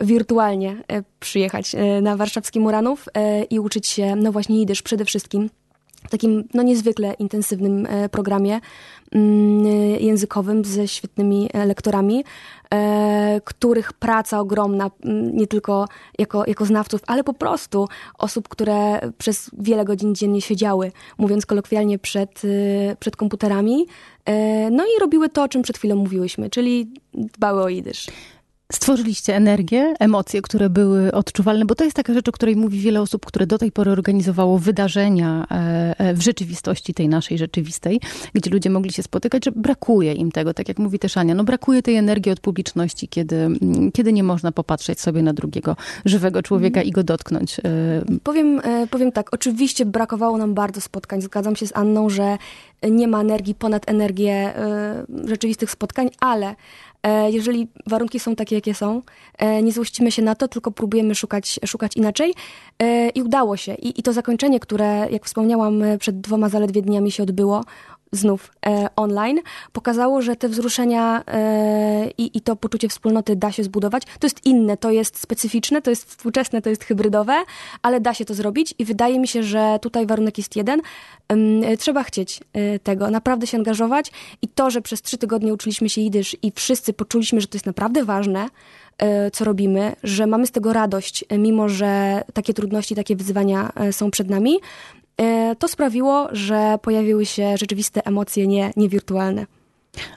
wirtualnie 0.00 0.84
e, 0.88 1.02
przyjechać 1.20 1.76
na 2.02 2.16
warszawski 2.16 2.60
Muranów 2.60 3.08
i 3.50 3.60
uczyć 3.60 3.86
się, 3.86 4.16
no 4.16 4.32
właśnie 4.32 4.58
jidysz 4.58 4.82
przede 4.82 5.04
wszystkim 5.04 5.50
takim 6.10 6.44
no, 6.54 6.62
niezwykle 6.62 7.14
intensywnym 7.14 7.86
e, 7.86 8.08
programie 8.08 8.60
mm, 9.12 9.66
językowym 10.00 10.64
ze 10.64 10.88
świetnymi 10.88 11.48
e, 11.52 11.66
lektorami, 11.66 12.24
e, 12.74 13.40
których 13.44 13.92
praca 13.92 14.40
ogromna, 14.40 14.90
mm, 15.04 15.36
nie 15.36 15.46
tylko 15.46 15.88
jako, 16.18 16.44
jako 16.46 16.64
znawców, 16.64 17.00
ale 17.06 17.24
po 17.24 17.34
prostu 17.34 17.88
osób, 18.18 18.48
które 18.48 19.00
przez 19.18 19.50
wiele 19.58 19.84
godzin 19.84 20.14
dziennie 20.14 20.40
siedziały, 20.40 20.92
mówiąc 21.18 21.46
kolokwialnie, 21.46 21.98
przed, 21.98 22.42
przed 23.00 23.16
komputerami, 23.16 23.86
no 24.70 24.84
i 24.84 25.00
robiły 25.00 25.28
to, 25.28 25.42
o 25.42 25.48
czym 25.48 25.62
przed 25.62 25.78
chwilą 25.78 25.96
mówiłyśmy, 25.96 26.50
czyli 26.50 26.90
dbały 27.14 27.62
o 27.62 27.68
jidysz 27.68 28.06
stworzyliście 28.72 29.36
energię, 29.36 29.94
emocje, 29.98 30.42
które 30.42 30.70
były 30.70 31.12
odczuwalne, 31.12 31.64
bo 31.64 31.74
to 31.74 31.84
jest 31.84 31.96
taka 31.96 32.14
rzecz, 32.14 32.28
o 32.28 32.32
której 32.32 32.56
mówi 32.56 32.80
wiele 32.80 33.00
osób, 33.00 33.26
które 33.26 33.46
do 33.46 33.58
tej 33.58 33.72
pory 33.72 33.90
organizowało 33.90 34.58
wydarzenia 34.58 35.46
e, 35.50 35.94
e, 35.98 36.14
w 36.14 36.22
rzeczywistości, 36.22 36.94
tej 36.94 37.08
naszej 37.08 37.38
rzeczywistej, 37.38 38.00
gdzie 38.34 38.50
ludzie 38.50 38.70
mogli 38.70 38.92
się 38.92 39.02
spotykać, 39.02 39.44
że 39.44 39.52
brakuje 39.52 40.12
im 40.12 40.32
tego, 40.32 40.54
tak 40.54 40.68
jak 40.68 40.78
mówi 40.78 40.98
też 40.98 41.16
Ania, 41.16 41.34
no 41.34 41.44
brakuje 41.44 41.82
tej 41.82 41.96
energii 41.96 42.32
od 42.32 42.40
publiczności, 42.40 43.08
kiedy, 43.08 43.36
mm, 43.36 43.92
kiedy 43.92 44.12
nie 44.12 44.22
można 44.22 44.52
popatrzeć 44.52 45.00
sobie 45.00 45.22
na 45.22 45.32
drugiego 45.32 45.76
żywego 46.04 46.42
człowieka 46.42 46.82
i 46.82 46.90
go 46.90 47.04
dotknąć. 47.04 47.60
E. 47.60 47.62
Powiem, 48.22 48.60
powiem 48.90 49.12
tak, 49.12 49.34
oczywiście 49.34 49.86
brakowało 49.86 50.38
nam 50.38 50.54
bardzo 50.54 50.80
spotkań, 50.80 51.22
zgadzam 51.22 51.56
się 51.56 51.66
z 51.66 51.76
Anną, 51.76 52.10
że 52.10 52.38
nie 52.90 53.08
ma 53.08 53.20
energii 53.20 53.54
ponad 53.54 53.88
energię 53.88 54.52
rzeczywistych 55.24 55.70
spotkań, 55.70 56.10
ale 56.20 56.54
jeżeli 57.28 57.68
warunki 57.86 58.20
są 58.20 58.36
takie, 58.36 58.54
jakie 58.54 58.74
są, 58.74 59.02
e, 59.38 59.62
nie 59.62 59.72
złościmy 59.72 60.12
się 60.12 60.22
na 60.22 60.34
to, 60.34 60.48
tylko 60.48 60.70
próbujemy 60.70 61.14
szukać, 61.14 61.60
szukać 61.66 61.96
inaczej. 61.96 62.34
E, 62.78 63.08
I 63.08 63.22
udało 63.22 63.56
się. 63.56 63.74
I, 63.74 64.00
I 64.00 64.02
to 64.02 64.12
zakończenie, 64.12 64.60
które, 64.60 65.06
jak 65.10 65.24
wspomniałam, 65.24 65.82
przed 65.98 66.20
dwoma 66.20 66.48
zaledwie 66.48 66.82
dniami 66.82 67.10
się 67.10 67.22
odbyło, 67.22 67.64
znów 68.12 68.52
e, 68.66 68.88
online, 68.96 69.40
pokazało, 69.72 70.22
że 70.22 70.36
te 70.36 70.48
wzruszenia 70.48 71.24
e, 71.26 72.10
i, 72.18 72.38
i, 72.38 72.40
to 72.40 72.56
poczucie 72.56 72.88
wspólnoty 72.88 73.36
da 73.36 73.52
się 73.52 73.64
zbudować. 73.64 74.02
To 74.18 74.26
jest 74.26 74.46
inne, 74.46 74.76
to 74.76 74.90
jest 74.90 75.20
specyficzne, 75.20 75.82
to 75.82 75.90
jest 75.90 76.04
współczesne, 76.10 76.62
to 76.62 76.70
jest 76.70 76.84
hybrydowe, 76.84 77.44
ale 77.82 78.00
da 78.00 78.14
się 78.14 78.24
to 78.24 78.34
zrobić 78.34 78.74
i 78.78 78.84
wydaje 78.84 79.18
mi 79.18 79.28
się, 79.28 79.42
że 79.42 79.78
tutaj 79.82 80.06
warunek 80.06 80.38
jest 80.38 80.56
jeden. 80.56 80.80
E, 81.28 81.76
trzeba 81.76 82.02
chcieć 82.02 82.40
e, 82.52 82.78
tego, 82.78 83.10
naprawdę 83.10 83.46
się 83.46 83.58
angażować 83.58 84.12
i 84.42 84.48
to, 84.48 84.70
że 84.70 84.82
przez 84.82 85.02
trzy 85.02 85.18
tygodnie 85.18 85.54
uczyliśmy 85.54 85.88
się 85.88 86.00
jidysz 86.00 86.36
i 86.42 86.52
wszyscy 86.54 86.92
poczuliśmy, 86.92 87.40
że 87.40 87.46
to 87.46 87.56
jest 87.56 87.66
naprawdę 87.66 88.04
ważne, 88.04 88.48
e, 88.98 89.30
co 89.30 89.44
robimy, 89.44 89.96
że 90.02 90.26
mamy 90.26 90.46
z 90.46 90.50
tego 90.50 90.72
radość, 90.72 91.24
e, 91.28 91.38
mimo 91.38 91.68
że 91.68 92.22
takie 92.34 92.54
trudności, 92.54 92.94
takie 92.94 93.16
wyzwania 93.16 93.72
są 93.90 94.10
przed 94.10 94.30
nami, 94.30 94.58
to 95.58 95.68
sprawiło, 95.68 96.28
że 96.32 96.78
pojawiły 96.82 97.26
się 97.26 97.56
rzeczywiste 97.56 98.06
emocje, 98.06 98.46
nie, 98.46 98.70
nie 98.76 98.88
wirtualne. 98.88 99.46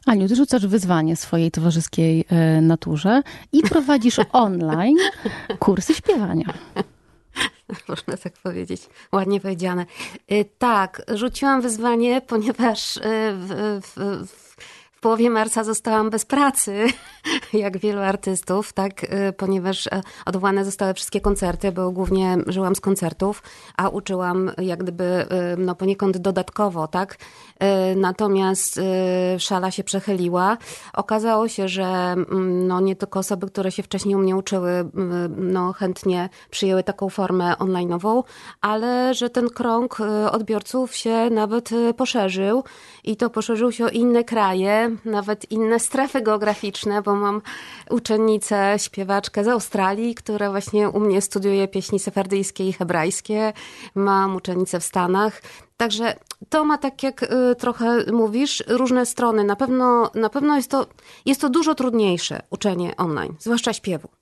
Aniu, 0.05 0.27
ty 0.27 0.35
rzucasz 0.35 0.67
wyzwanie 0.67 1.15
swojej 1.15 1.51
towarzyskiej 1.51 2.25
e, 2.29 2.61
naturze 2.61 3.21
i 3.51 3.61
prowadzisz 3.69 4.19
online 4.31 4.97
kursy 5.59 5.93
śpiewania. 5.93 6.53
Można 7.87 8.17
tak 8.17 8.33
powiedzieć. 8.43 8.89
Ładnie 9.11 9.39
powiedziane. 9.39 9.85
E, 10.27 10.45
tak, 10.45 11.01
rzuciłam 11.13 11.61
wyzwanie, 11.61 12.21
ponieważ 12.21 12.99
w, 13.33 13.79
w 13.83 14.27
w 14.27 14.50
połowie 15.01 15.29
marca 15.29 15.63
zostałam 15.63 16.09
bez 16.09 16.25
pracy, 16.25 16.85
jak 17.53 17.77
wielu 17.77 18.01
artystów, 18.01 18.73
tak, 18.73 19.03
y, 19.03 19.33
ponieważ 19.33 19.87
e, 19.87 20.01
odwołane 20.25 20.65
zostały 20.65 20.93
wszystkie 20.93 21.21
koncerty, 21.21 21.71
bo 21.71 21.91
głównie 21.91 22.37
żyłam 22.47 22.75
z 22.75 22.81
koncertów, 22.81 23.43
a 23.77 23.89
uczyłam 23.89 24.51
jak 24.57 24.79
gdyby 24.79 25.03
y, 25.03 25.57
no 25.57 25.75
poniekąd 25.75 26.17
dodatkowo, 26.17 26.87
tak. 26.87 27.17
Y, 27.93 27.95
natomiast 27.95 28.79
szala 29.37 29.71
się 29.71 29.83
przechyliła. 29.83 30.57
Okazało 30.93 31.47
się, 31.47 31.67
że 31.67 31.83
mm, 31.83 32.67
no 32.67 32.79
nie 32.79 32.95
tylko 32.95 33.19
osoby, 33.19 33.47
które 33.47 33.71
się 33.71 33.83
wcześniej 33.83 34.15
u 34.15 34.19
mnie 34.19 34.35
uczyły, 34.35 34.89
no 35.37 35.73
chętnie 35.73 36.29
przyjęły 36.49 36.83
taką 36.83 37.09
formę 37.09 37.53
online'ową, 37.53 38.23
ale 38.61 39.13
że 39.13 39.29
ten 39.29 39.49
krąg 39.49 39.97
odbiorców 40.31 40.95
się 40.95 41.29
nawet 41.29 41.69
poszerzył 41.97 42.63
i 43.03 43.17
to 43.17 43.29
poszerzył 43.29 43.71
się 43.71 43.85
o 43.85 43.89
inne 43.89 44.23
kraje, 44.23 44.90
nawet 45.05 45.51
inne 45.51 45.79
strefy 45.79 46.21
geograficzne, 46.21 47.01
bo 47.01 47.15
mam 47.15 47.41
uczennicę, 47.89 48.75
śpiewaczkę 48.77 49.43
z 49.43 49.47
Australii, 49.47 50.15
która 50.15 50.51
właśnie 50.51 50.89
u 50.89 50.99
mnie 50.99 51.21
studiuje 51.21 51.67
pieśni 51.67 51.99
sefardyjskie 51.99 52.67
i 52.69 52.73
hebrajskie. 52.73 53.53
Mam 53.95 54.35
uczennicę 54.35 54.79
w 54.79 54.83
Stanach. 54.83 55.41
Także 55.77 56.15
to 56.49 56.65
ma, 56.65 56.77
tak 56.77 57.03
jak 57.03 57.23
y, 57.23 57.55
trochę 57.55 58.05
mówisz, 58.11 58.63
różne 58.67 59.05
strony. 59.05 59.43
Na 59.43 59.55
pewno, 59.55 60.11
na 60.15 60.29
pewno 60.29 60.55
jest, 60.55 60.71
to, 60.71 60.87
jest 61.25 61.41
to 61.41 61.49
dużo 61.49 61.75
trudniejsze 61.75 62.41
uczenie 62.49 62.97
online, 62.97 63.35
zwłaszcza 63.39 63.73
śpiewu 63.73 64.20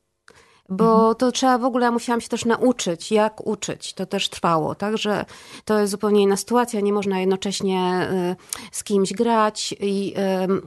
bo 0.69 1.15
to 1.15 1.31
trzeba 1.31 1.57
w 1.57 1.63
ogóle, 1.63 1.85
ja 1.85 1.91
musiałam 1.91 2.21
się 2.21 2.29
też 2.29 2.45
nauczyć, 2.45 3.11
jak 3.11 3.47
uczyć. 3.47 3.93
To 3.93 4.05
też 4.05 4.29
trwało, 4.29 4.75
także 4.75 5.25
to 5.65 5.79
jest 5.79 5.91
zupełnie 5.91 6.21
inna 6.21 6.37
sytuacja. 6.37 6.79
Nie 6.79 6.93
można 6.93 7.19
jednocześnie 7.19 8.09
y, 8.31 8.35
z 8.71 8.83
kimś 8.83 9.13
grać 9.13 9.75
i 9.79 10.13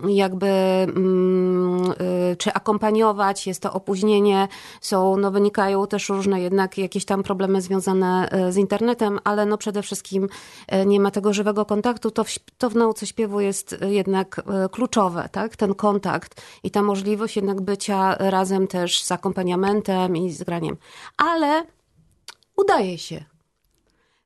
jakby 0.08 0.46
mm, 0.46 1.92
y, 2.32 2.36
czy 2.36 2.52
akompaniować. 2.52 3.46
Jest 3.46 3.62
to 3.62 3.72
opóźnienie, 3.72 4.48
są, 4.80 5.16
no 5.16 5.30
wynikają 5.30 5.86
też 5.86 6.08
różne 6.08 6.40
jednak 6.40 6.78
jakieś 6.78 7.04
tam 7.04 7.22
problemy 7.22 7.60
związane 7.60 8.28
y, 8.48 8.52
z 8.52 8.56
internetem, 8.56 9.18
ale 9.24 9.46
no 9.46 9.58
przede 9.58 9.82
wszystkim 9.82 10.28
nie 10.86 11.00
ma 11.00 11.10
tego 11.10 11.32
żywego 11.32 11.64
kontaktu. 11.64 12.10
To 12.10 12.24
w, 12.24 12.38
to 12.58 12.70
w 12.70 12.76
nauce 12.76 13.06
śpiewu 13.06 13.40
jest 13.40 13.76
jednak 13.88 14.42
kluczowe, 14.70 15.28
tak? 15.32 15.56
Ten 15.56 15.74
kontakt 15.74 16.42
i 16.62 16.70
ta 16.70 16.82
możliwość 16.82 17.36
jednak 17.36 17.60
bycia 17.60 18.14
razem 18.18 18.66
też 18.66 19.02
z 19.02 19.12
akompaniamentem, 19.12 19.91
i 20.26 20.33
z 20.33 20.42
graniem. 20.42 20.76
Ale 21.16 21.64
udaje 22.57 22.98
się. 22.98 23.24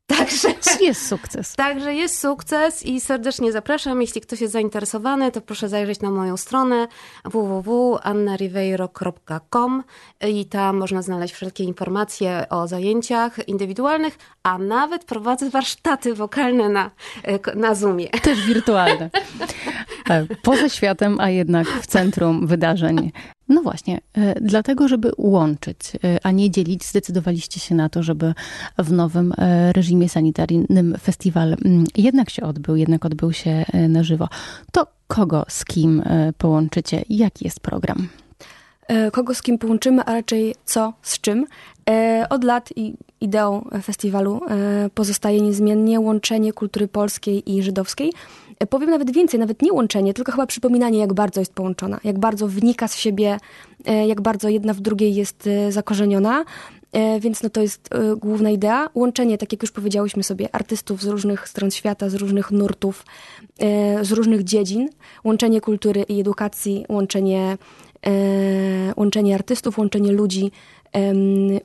Także 0.17 0.49
jest 0.81 1.09
sukces. 1.09 1.57
Także 1.57 1.95
jest 1.95 2.21
sukces 2.21 2.87
i 2.87 3.01
serdecznie 3.01 3.53
zapraszam. 3.53 4.01
Jeśli 4.01 4.21
ktoś 4.21 4.41
jest 4.41 4.53
zainteresowany, 4.53 5.33
to 5.33 5.41
proszę 5.41 5.69
zajrzeć 5.69 6.01
na 6.01 6.11
moją 6.11 6.37
stronę 6.37 6.89
www.annariveiro.com 7.25 9.85
i 10.29 10.47
tam 10.47 10.77
można 10.77 11.03
znaleźć 11.03 11.35
wszelkie 11.35 11.65
informacje 11.65 12.47
o 12.51 12.69
zajęciach 12.69 13.49
indywidualnych, 13.49 14.19
a 14.43 14.59
nawet 14.59 15.05
prowadzę 15.05 15.51
warsztaty 15.51 16.15
wokalne 16.15 16.69
na, 16.69 16.91
na 17.55 17.75
Zoomie. 17.75 18.09
Też 18.09 18.47
wirtualne. 18.47 19.11
E, 20.11 20.27
poza 20.43 20.69
światem, 20.69 21.21
a 21.21 21.31
jednak 21.31 21.69
w 21.69 21.87
centrum 21.87 22.47
wydarzeń 22.47 23.13
no 23.49 23.63
właśnie, 23.63 24.01
e, 24.15 24.41
dlatego, 24.41 24.89
żeby 24.89 25.13
łączyć, 25.19 25.79
e, 26.05 26.19
a 26.23 26.31
nie 26.31 26.51
dzielić, 26.51 26.85
zdecydowaliście 26.85 27.61
się 27.61 27.75
na 27.75 27.89
to, 27.89 28.03
żeby 28.03 28.35
w 28.79 28.93
nowym 28.93 29.33
e, 29.39 29.73
reżimie 29.73 30.09
sanitaryjnym 30.09 30.97
festiwal 31.01 31.57
mm, 31.65 31.85
jednak 31.97 32.31
się 32.31 32.43
odbył, 32.43 32.77
jednak 32.77 33.05
odbył 33.05 33.33
się 33.33 33.65
na 33.89 34.03
żywo. 34.03 34.29
To 34.73 34.87
kogo 35.07 35.45
z 35.49 35.65
kim 35.65 36.03
połączycie? 36.39 37.05
Jaki 37.09 37.45
jest 37.45 37.61
program? 37.61 38.09
Kogo 39.13 39.35
z 39.35 39.43
kim 39.43 39.59
połączymy, 39.59 40.03
a 40.05 40.15
raczej 40.15 40.55
co 40.65 40.93
z 41.03 41.21
czym. 41.21 41.47
Od 42.31 42.45
lat 42.45 42.69
ideą 43.21 43.69
festiwalu 43.83 44.41
pozostaje 44.95 45.41
niezmiennie 45.41 46.01
łączenie 46.01 46.53
kultury 46.53 46.89
polskiej 46.89 47.53
i 47.53 47.63
żydowskiej. 47.63 48.13
Powiem 48.71 48.91
nawet 48.91 49.11
więcej, 49.11 49.41
nawet 49.41 49.63
nie 49.63 49.73
łączenie, 49.73 50.15
tylko 50.15 50.33
chyba 50.33 50.47
przypominanie, 50.47 50.99
jak 50.99 51.13
bardzo 51.13 51.41
jest 51.41 51.53
połączona, 51.53 52.01
jak 52.05 52.19
bardzo 52.19 52.49
wnika 52.49 52.89
z 52.89 52.97
siebie, 52.97 53.39
e, 53.85 54.07
jak 54.07 54.21
bardzo 54.21 54.49
jedna 54.49 54.75
w 54.75 54.81
drugiej 54.81 55.15
jest 55.15 55.47
e, 55.47 55.73
zakorzeniona. 55.73 56.45
E, 56.93 57.21
więc 57.21 57.43
no 57.43 57.51
to 57.51 57.63
jest 57.63 57.89
główna 58.17 58.51
idea. 58.51 58.89
Łączenie, 58.95 59.39
tak 59.39 59.53
jak 59.53 59.63
już 59.63 59.73
powiedziałyśmy 59.73 60.23
sobie, 60.23 60.55
artystów 60.55 61.03
z 61.03 61.07
różnych 61.07 61.49
stron 61.49 61.71
świata, 61.71 62.09
z 62.09 62.15
różnych 62.15 62.51
nurtów, 62.51 63.05
z 64.03 64.13
różnych 64.13 64.45
dziedzin. 64.45 64.89
Łączenie 65.25 65.61
kultury 65.61 66.05
i 66.09 66.21
edukacji, 66.21 66.85
łączenie, 66.89 67.59
łączenie 68.97 69.35
artystów, 69.35 69.79
łączenie 69.79 70.13
ludzi 70.13 70.51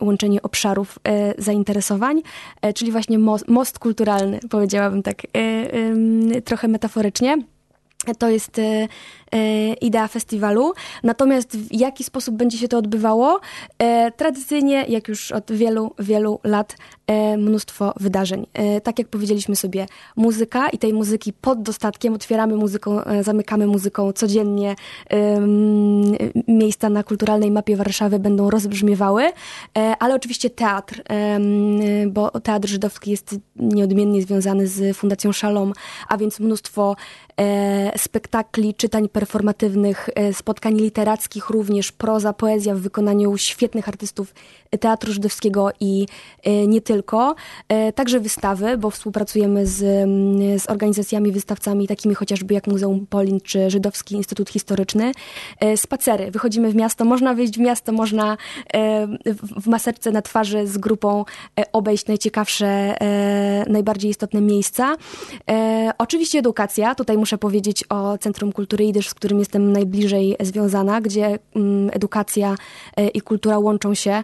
łączenie 0.01 0.41
obszarów 0.41 0.99
e, 1.03 1.33
zainteresowań, 1.37 2.21
e, 2.61 2.73
czyli 2.73 2.91
właśnie 2.91 3.19
most, 3.19 3.47
most 3.47 3.79
kulturalny, 3.79 4.39
powiedziałabym 4.49 5.03
tak 5.03 5.21
e, 5.37 6.41
trochę 6.41 6.67
metaforycznie. 6.67 7.37
To 8.19 8.29
jest 8.29 8.59
e, 8.59 8.87
e, 9.31 9.73
idea 9.73 10.07
festiwalu. 10.07 10.73
Natomiast 11.03 11.57
w 11.57 11.73
jaki 11.73 12.03
sposób 12.03 12.35
będzie 12.35 12.57
się 12.57 12.67
to 12.67 12.77
odbywało? 12.77 13.39
E, 13.79 14.11
tradycyjnie, 14.11 14.85
jak 14.87 15.07
już 15.07 15.31
od 15.31 15.51
wielu, 15.51 15.93
wielu 15.99 16.39
lat, 16.43 16.75
mnóstwo 17.37 17.93
wydarzeń. 17.99 18.47
Tak 18.83 18.99
jak 18.99 19.07
powiedzieliśmy 19.07 19.55
sobie, 19.55 19.85
muzyka 20.15 20.69
i 20.69 20.77
tej 20.77 20.93
muzyki 20.93 21.33
pod 21.33 21.61
dostatkiem 21.61 22.13
otwieramy 22.13 22.55
muzyką, 22.55 22.99
zamykamy 23.21 23.67
muzyką 23.67 24.13
codziennie. 24.13 24.75
Miejsca 26.47 26.89
na 26.89 27.03
kulturalnej 27.03 27.51
mapie 27.51 27.75
Warszawy 27.75 28.19
będą 28.19 28.49
rozbrzmiewały, 28.49 29.31
ale 29.99 30.15
oczywiście 30.15 30.49
teatr, 30.49 31.03
bo 32.07 32.31
teatr 32.39 32.67
żydowski 32.67 33.11
jest 33.11 33.35
nieodmiennie 33.55 34.21
związany 34.21 34.67
z 34.67 34.97
Fundacją 34.97 35.31
Szalom, 35.31 35.73
a 36.07 36.17
więc 36.17 36.39
mnóstwo 36.39 36.95
spektakli, 37.97 38.73
czytań 38.73 39.09
performatywnych, 39.09 40.09
e, 40.15 40.33
spotkań 40.33 40.75
literackich 40.75 41.49
również, 41.49 41.91
proza, 41.91 42.33
poezja 42.33 42.75
w 42.75 42.79
wykonaniu 42.79 43.37
świetnych 43.37 43.87
artystów 43.87 44.33
Teatru 44.79 45.13
Żydowskiego 45.13 45.69
i 45.79 46.05
e, 46.43 46.67
nie 46.67 46.81
tylko. 46.81 47.35
E, 47.69 47.93
także 47.93 48.19
wystawy, 48.19 48.77
bo 48.77 48.89
współpracujemy 48.89 49.67
z, 49.67 49.77
z 50.61 50.69
organizacjami, 50.69 51.31
wystawcami 51.31 51.87
takimi 51.87 52.15
chociażby 52.15 52.53
jak 52.53 52.67
Muzeum 52.67 53.07
Polin 53.09 53.41
czy 53.41 53.69
Żydowski 53.69 54.15
Instytut 54.15 54.49
Historyczny. 54.49 55.11
Spacery. 55.75 56.31
Wychodzimy 56.31 56.71
w 56.71 56.75
miasto, 56.75 57.05
można 57.05 57.33
wyjść 57.33 57.53
w 57.53 57.59
miasto, 57.59 57.91
można 57.91 58.37
w 59.61 59.67
maseczce 59.67 60.11
na 60.11 60.21
twarzy 60.21 60.67
z 60.67 60.77
grupą 60.77 61.25
obejść 61.73 62.07
najciekawsze, 62.07 62.95
najbardziej 63.67 64.11
istotne 64.11 64.41
miejsca. 64.41 64.95
Oczywiście 65.97 66.39
edukacja. 66.39 66.95
Tutaj 66.95 67.17
muszę 67.17 67.30
powiedzieć 67.37 67.83
o 67.89 68.17
Centrum 68.17 68.51
Kultury 68.51 68.85
Idysz, 68.85 69.09
z 69.09 69.13
którym 69.13 69.39
jestem 69.39 69.73
najbliżej 69.73 70.35
związana, 70.39 71.01
gdzie 71.01 71.39
mm, 71.55 71.89
edukacja 71.93 72.55
e, 72.97 73.07
i 73.07 73.21
kultura 73.21 73.59
łączą 73.59 73.93
się 73.93 74.11
e, 74.11 74.23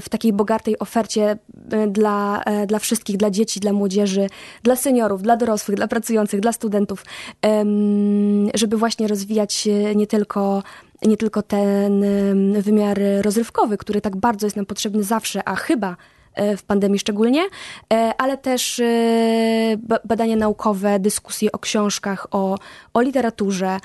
w 0.00 0.08
takiej 0.08 0.32
bogatej 0.32 0.78
ofercie 0.78 1.38
e, 1.70 1.86
dla, 1.86 2.42
dla 2.66 2.78
wszystkich, 2.78 3.16
dla 3.16 3.30
dzieci, 3.30 3.60
dla 3.60 3.72
młodzieży, 3.72 4.26
dla 4.62 4.76
seniorów, 4.76 5.22
dla 5.22 5.36
dorosłych, 5.36 5.76
dla 5.76 5.88
pracujących, 5.88 6.40
dla 6.40 6.52
studentów, 6.52 7.04
żeby 8.54 8.76
właśnie 8.76 9.08
rozwijać 9.08 9.68
nie 9.94 10.06
tylko 10.06 10.62
nie 11.02 11.16
tylko 11.16 11.42
ten 11.42 12.04
wymiar 12.62 13.00
rozrywkowy, 13.22 13.78
który 13.78 14.00
tak 14.00 14.16
bardzo 14.16 14.46
jest 14.46 14.56
nam 14.56 14.66
potrzebny 14.66 15.02
zawsze, 15.02 15.48
a 15.48 15.54
chyba 15.56 15.96
w 16.56 16.62
pandemii 16.62 16.98
szczególnie, 16.98 17.42
e, 17.92 18.12
ale 18.18 18.38
też 18.38 18.80
e, 18.80 19.76
badania 20.04 20.36
naukowe, 20.36 20.98
dyskusje 20.98 21.52
o 21.52 21.58
książkach, 21.58 22.26
o, 22.30 22.58
o 22.94 23.00
literaturze, 23.00 23.78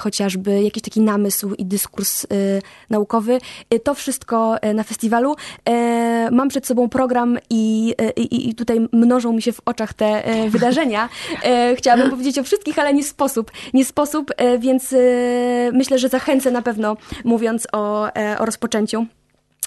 chociażby 0.00 0.62
jakiś 0.62 0.82
taki 0.82 1.00
namysł 1.00 1.54
i 1.54 1.66
dyskurs 1.66 2.26
naukowy. 2.90 3.38
To 3.84 3.94
wszystko 3.94 4.56
na 4.74 4.82
festiwalu. 4.82 5.36
Mam 6.30 6.48
przed 6.48 6.66
sobą 6.66 6.88
program 6.88 7.38
i, 7.50 7.94
i, 8.16 8.48
i 8.48 8.54
tutaj 8.54 8.88
mnożą 8.92 9.32
mi 9.32 9.42
się 9.42 9.52
w 9.52 9.60
oczach 9.64 9.94
te 9.94 10.22
wydarzenia. 10.50 11.08
Chciałabym 11.76 12.10
powiedzieć 12.10 12.38
o 12.38 12.42
wszystkich, 12.42 12.78
ale 12.78 12.94
nie 12.94 13.04
sposób. 13.04 13.50
Nie 13.74 13.84
sposób, 13.84 14.30
więc 14.58 14.94
myślę, 15.72 15.98
że 15.98 16.08
zachęcę 16.08 16.50
na 16.50 16.62
pewno 16.62 16.96
mówiąc 17.24 17.66
o, 17.72 18.08
o 18.38 18.44
rozpoczęciu. 18.44 19.06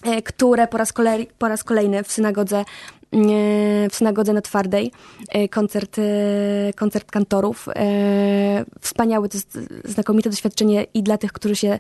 E, 0.04 0.22
które 0.22 0.68
po 0.68 0.78
raz, 0.78 0.94
kolej, 0.94 1.28
po 1.38 1.48
raz 1.48 1.64
kolejny 1.64 2.04
w 2.04 2.12
synagodze 2.12 2.58
e, 2.58 2.64
w 3.90 3.96
synagodze 3.96 4.34
na 4.34 4.42
Twardej, 4.42 4.92
e, 5.30 5.48
koncert, 5.48 5.98
koncert 6.76 7.12
kantorów. 7.12 7.70
Wspaniałe, 8.82 9.30
to 9.30 9.38
jest 9.38 9.60
znakomite 9.86 10.30
doświadczenie 10.30 10.86
i 10.94 11.04
dla 11.04 11.18
tych, 11.18 11.32
którzy 11.32 11.56
się 11.56 11.80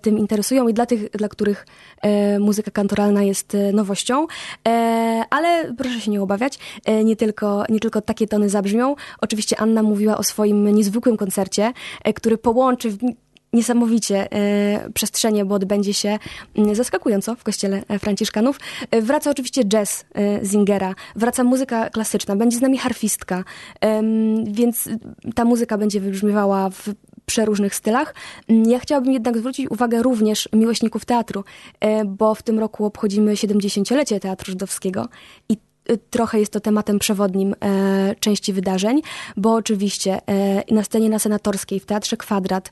tym 0.00 0.18
interesują, 0.18 0.68
i 0.68 0.74
dla 0.74 0.86
tych, 0.86 1.10
dla 1.10 1.28
których 1.28 1.66
muzyka 2.40 2.70
kantoralna 2.70 3.22
jest 3.22 3.56
nowością. 3.72 4.26
Ale 5.30 5.74
proszę 5.78 6.00
się 6.00 6.10
nie 6.10 6.22
obawiać, 6.22 6.58
nie 7.04 7.16
tylko, 7.16 7.64
nie 7.68 7.80
tylko 7.80 8.00
takie 8.00 8.26
tony 8.26 8.48
zabrzmią. 8.48 8.94
Oczywiście 9.20 9.60
Anna 9.60 9.82
mówiła 9.82 10.18
o 10.18 10.22
swoim 10.22 10.74
niezwykłym 10.74 11.16
koncercie, 11.16 11.72
który 12.14 12.38
połączy 12.38 12.90
w 12.90 12.98
niesamowicie 13.54 14.32
e, 14.32 14.90
przestrzenie, 14.94 15.44
bo 15.44 15.54
odbędzie 15.54 15.94
się 15.94 16.18
mm, 16.56 16.74
zaskakująco 16.74 17.34
w 17.36 17.44
kościele 17.44 17.82
e, 17.88 17.98
Franciszkanów. 17.98 18.60
E, 18.90 19.02
wraca 19.02 19.30
oczywiście 19.30 19.64
jazz 19.64 20.04
Zingera, 20.42 20.94
wraca 21.16 21.44
muzyka 21.44 21.90
klasyczna, 21.90 22.36
będzie 22.36 22.58
z 22.58 22.60
nami 22.60 22.78
harfistka, 22.78 23.44
więc 24.44 24.88
ta 25.34 25.44
muzyka 25.44 25.78
będzie 25.78 26.00
wybrzmiewała 26.00 26.70
w 26.70 26.88
przeróżnych 27.26 27.74
stylach. 27.74 28.14
Mm, 28.48 28.70
ja 28.70 28.78
chciałabym 28.78 29.12
jednak 29.12 29.38
zwrócić 29.38 29.70
uwagę 29.70 30.02
również 30.02 30.48
miłośników 30.52 31.04
teatru, 31.04 31.44
bo 32.06 32.34
w 32.34 32.42
tym 32.42 32.58
roku 32.58 32.84
obchodzimy 32.84 33.34
70-lecie 33.34 34.20
Teatru 34.20 34.50
Żydowskiego 34.50 35.08
i 35.48 35.56
trochę 36.10 36.40
jest 36.40 36.52
to 36.52 36.60
tematem 36.60 36.98
przewodnim 36.98 37.54
e, 37.60 38.14
części 38.20 38.52
wydarzeń, 38.52 39.02
bo 39.36 39.54
oczywiście 39.54 40.20
e, 40.28 40.74
na 40.74 40.84
scenie 40.84 41.08
na 41.10 41.18
Senatorskiej, 41.18 41.80
w 41.80 41.86
Teatrze 41.86 42.16
Kwadrat, 42.16 42.70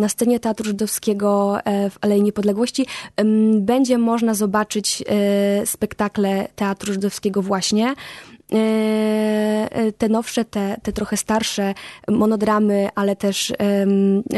na 0.00 0.08
scenie 0.08 0.40
Teatru 0.40 0.66
Żydowskiego 0.66 1.58
e, 1.64 1.90
w 1.90 1.98
Alei 2.00 2.22
Niepodległości 2.22 2.86
będzie 3.60 3.98
można 3.98 4.34
zobaczyć 4.34 5.04
e, 5.06 5.66
spektakle 5.66 6.48
Teatru 6.56 6.92
Żydowskiego 6.92 7.42
właśnie. 7.42 7.94
E, 8.54 9.92
te 9.98 10.08
nowsze, 10.08 10.44
te, 10.44 10.76
te 10.82 10.92
trochę 10.92 11.16
starsze 11.16 11.74
monodramy, 12.08 12.88
ale 12.94 13.16
też 13.16 13.52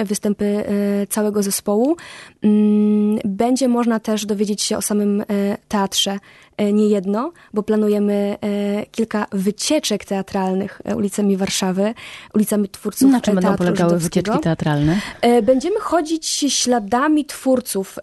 występy 0.05 0.65
całego 1.09 1.43
zespołu. 1.43 1.97
Mm, 2.43 3.19
będzie 3.25 3.69
można 3.69 4.01
też 4.01 4.27
dowiedzieć 4.27 4.63
się 4.63 4.77
o 4.77 4.83
samym 4.83 5.25
teatrze 5.69 6.19
E, 6.57 6.73
nie 6.73 6.89
jedno, 6.89 7.33
bo 7.55 7.63
planujemy 7.63 8.37
e, 8.41 8.87
kilka 8.87 9.27
wycieczek 9.33 10.05
teatralnych 10.05 10.81
e, 10.85 10.97
ulicami 10.97 11.37
Warszawy, 11.37 11.95
ulicami 12.35 12.69
twórców 12.69 13.13
Na 13.13 13.21
czym 13.21 13.35
będą 13.35 13.57
polegały 13.57 13.99
wycieczki 13.99 14.39
teatralne? 14.43 15.01
Będziemy 15.43 15.81
chodzić 15.81 16.27
śladami 16.49 17.25
twórców. 17.25 17.99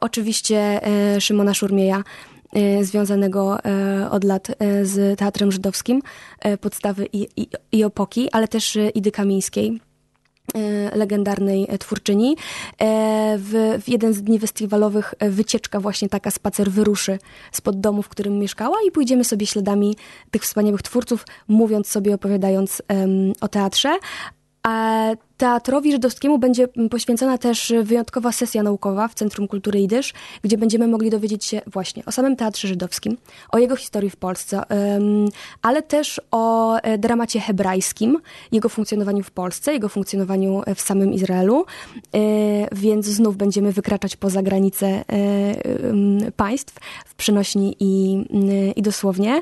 Oczywiście 0.00 0.80
Szymona 1.20 1.54
Szurmieja, 1.54 2.02
związanego 2.82 3.58
od 4.10 4.24
lat 4.24 4.48
z 4.82 5.18
Teatrem 5.18 5.52
Żydowskim, 5.52 6.02
podstawy 6.60 7.06
i, 7.12 7.28
i, 7.36 7.48
i 7.72 7.84
opoki, 7.84 8.28
ale 8.32 8.48
też 8.48 8.78
Idy 8.94 9.10
Kamińskiej 9.10 9.80
E, 10.54 10.96
legendarnej 10.96 11.68
twórczyni. 11.78 12.36
E, 12.78 13.38
w, 13.38 13.82
w, 13.82 13.88
jeden 13.88 14.12
z 14.12 14.22
dni 14.22 14.38
festiwalowych 14.38 15.14
wycieczka 15.20 15.80
właśnie 15.80 16.08
taka 16.08 16.30
spacer 16.30 16.70
wyruszy 16.70 17.18
spod 17.52 17.80
domu, 17.80 18.02
w 18.02 18.08
którym 18.08 18.38
mieszkała 18.38 18.76
i 18.88 18.90
pójdziemy 18.90 19.24
sobie 19.24 19.46
śladami 19.46 19.96
tych 20.30 20.42
wspaniałych 20.42 20.82
twórców, 20.82 21.24
mówiąc 21.48 21.88
sobie, 21.88 22.14
opowiadając 22.14 22.82
um, 22.88 23.32
o 23.40 23.48
teatrze. 23.48 23.98
A 24.62 25.04
Teatrowi 25.40 25.92
Żydowskiemu 25.92 26.38
będzie 26.38 26.68
poświęcona 26.90 27.38
też 27.38 27.72
wyjątkowa 27.82 28.32
sesja 28.32 28.62
naukowa 28.62 29.08
w 29.08 29.14
Centrum 29.14 29.48
Kultury 29.48 29.80
Idysz, 29.80 30.12
gdzie 30.42 30.58
będziemy 30.58 30.86
mogli 30.86 31.10
dowiedzieć 31.10 31.44
się 31.44 31.60
właśnie 31.66 32.04
o 32.04 32.12
samym 32.12 32.36
Teatrze 32.36 32.68
Żydowskim, 32.68 33.16
o 33.52 33.58
jego 33.58 33.76
historii 33.76 34.10
w 34.10 34.16
Polsce, 34.16 34.62
ale 35.62 35.82
też 35.82 36.20
o 36.30 36.76
e, 36.76 36.98
dramacie 36.98 37.40
hebrajskim, 37.40 38.18
jego 38.52 38.68
funkcjonowaniu 38.68 39.22
w 39.22 39.30
Polsce, 39.30 39.72
jego 39.72 39.88
funkcjonowaniu 39.88 40.62
w 40.74 40.80
samym 40.80 41.12
Izraelu, 41.12 41.64
e, 42.14 42.18
więc 42.72 43.06
znów 43.06 43.36
będziemy 43.36 43.72
wykraczać 43.72 44.16
poza 44.16 44.42
granice 44.42 44.86
e, 44.86 45.04
państw 46.36 46.74
w 47.06 47.14
przenośni 47.14 47.76
i, 47.80 48.24
i 48.76 48.82
dosłownie, 48.82 49.40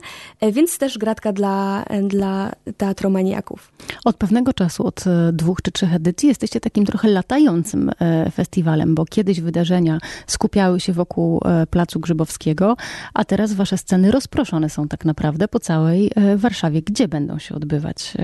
więc 0.52 0.78
też 0.78 0.98
gratka 0.98 1.32
dla, 1.32 1.84
dla 2.02 2.52
teatromaniaków. 2.76 3.72
Od 4.04 4.16
pewnego 4.16 4.52
czasu, 4.52 4.86
od 4.86 5.04
dwóch 5.32 5.62
czy 5.62 5.72
trzech 5.72 5.87
pierwszych 5.88 5.94
edycji 5.94 6.28
jesteście 6.28 6.60
takim 6.60 6.86
trochę 6.86 7.08
latającym 7.08 7.90
e, 8.00 8.30
festiwalem, 8.30 8.94
bo 8.94 9.04
kiedyś 9.04 9.40
wydarzenia 9.40 9.98
skupiały 10.26 10.80
się 10.80 10.92
wokół 10.92 11.40
e, 11.44 11.66
Placu 11.66 12.00
Grzybowskiego, 12.00 12.76
a 13.14 13.24
teraz 13.24 13.52
wasze 13.52 13.78
sceny 13.78 14.10
rozproszone 14.10 14.70
są 14.70 14.88
tak 14.88 15.04
naprawdę 15.04 15.48
po 15.48 15.60
całej 15.60 16.10
e, 16.14 16.36
Warszawie. 16.36 16.82
Gdzie 16.82 17.08
będą 17.08 17.38
się 17.38 17.54
odbywać 17.54 18.14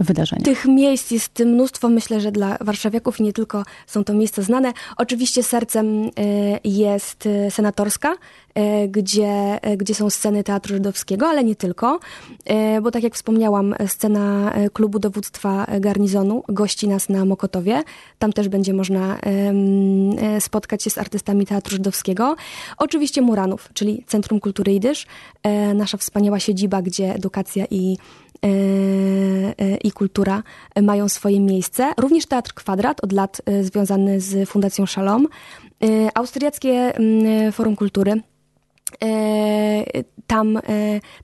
wydarzenia? 0.00 0.42
Tych 0.44 0.64
miejsc 0.64 1.10
jest 1.10 1.38
mnóstwo, 1.38 1.88
myślę, 1.88 2.20
że 2.20 2.32
dla 2.32 2.58
warszawiaków 2.60 3.20
i 3.20 3.22
nie 3.22 3.32
tylko 3.32 3.64
są 3.86 4.04
to 4.04 4.14
miejsca 4.14 4.42
znane. 4.42 4.72
Oczywiście 4.96 5.42
sercem 5.42 6.10
jest 6.64 7.28
Senatorska, 7.50 8.16
E, 8.54 8.88
gdzie, 8.88 9.60
gdzie 9.76 9.94
są 9.94 10.10
sceny 10.10 10.44
Teatru 10.44 10.74
Żydowskiego, 10.74 11.26
ale 11.26 11.44
nie 11.44 11.56
tylko, 11.56 12.00
bo 12.82 12.90
tak 12.90 13.02
jak 13.02 13.14
wspomniałam, 13.14 13.74
scena 13.86 14.54
klubu 14.72 14.98
dowództwa 14.98 15.66
garnizonu 15.80 16.42
gości 16.48 16.88
nas 16.88 17.08
na 17.08 17.24
Mokotowie. 17.24 17.82
Tam 18.18 18.32
też 18.32 18.48
będzie 18.48 18.74
można 18.74 19.18
spotkać 20.40 20.82
się 20.82 20.90
z 20.90 20.98
artystami 20.98 21.46
Teatru 21.46 21.70
Żydowskiego. 21.70 22.36
Oczywiście 22.78 23.22
Muranów, 23.22 23.68
czyli 23.74 24.04
Centrum 24.06 24.40
Kultury 24.40 24.74
Idysz, 24.74 25.06
nasza 25.74 25.98
wspaniała 25.98 26.40
siedziba, 26.40 26.82
gdzie 26.82 27.14
edukacja 27.14 27.64
i 27.70 27.96
i 29.84 29.92
kultura 29.92 30.42
mają 30.82 31.08
swoje 31.08 31.40
miejsce. 31.40 31.92
Również 31.96 32.26
Teatr 32.26 32.54
Kwadrat 32.54 33.04
od 33.04 33.12
lat 33.12 33.42
związany 33.62 34.20
z 34.20 34.48
Fundacją 34.48 34.86
Shalom. 34.86 35.28
Austriackie 36.14 36.96
mm, 36.96 37.52
Forum 37.52 37.76
Kultury 37.76 38.20
tam, 40.26 40.58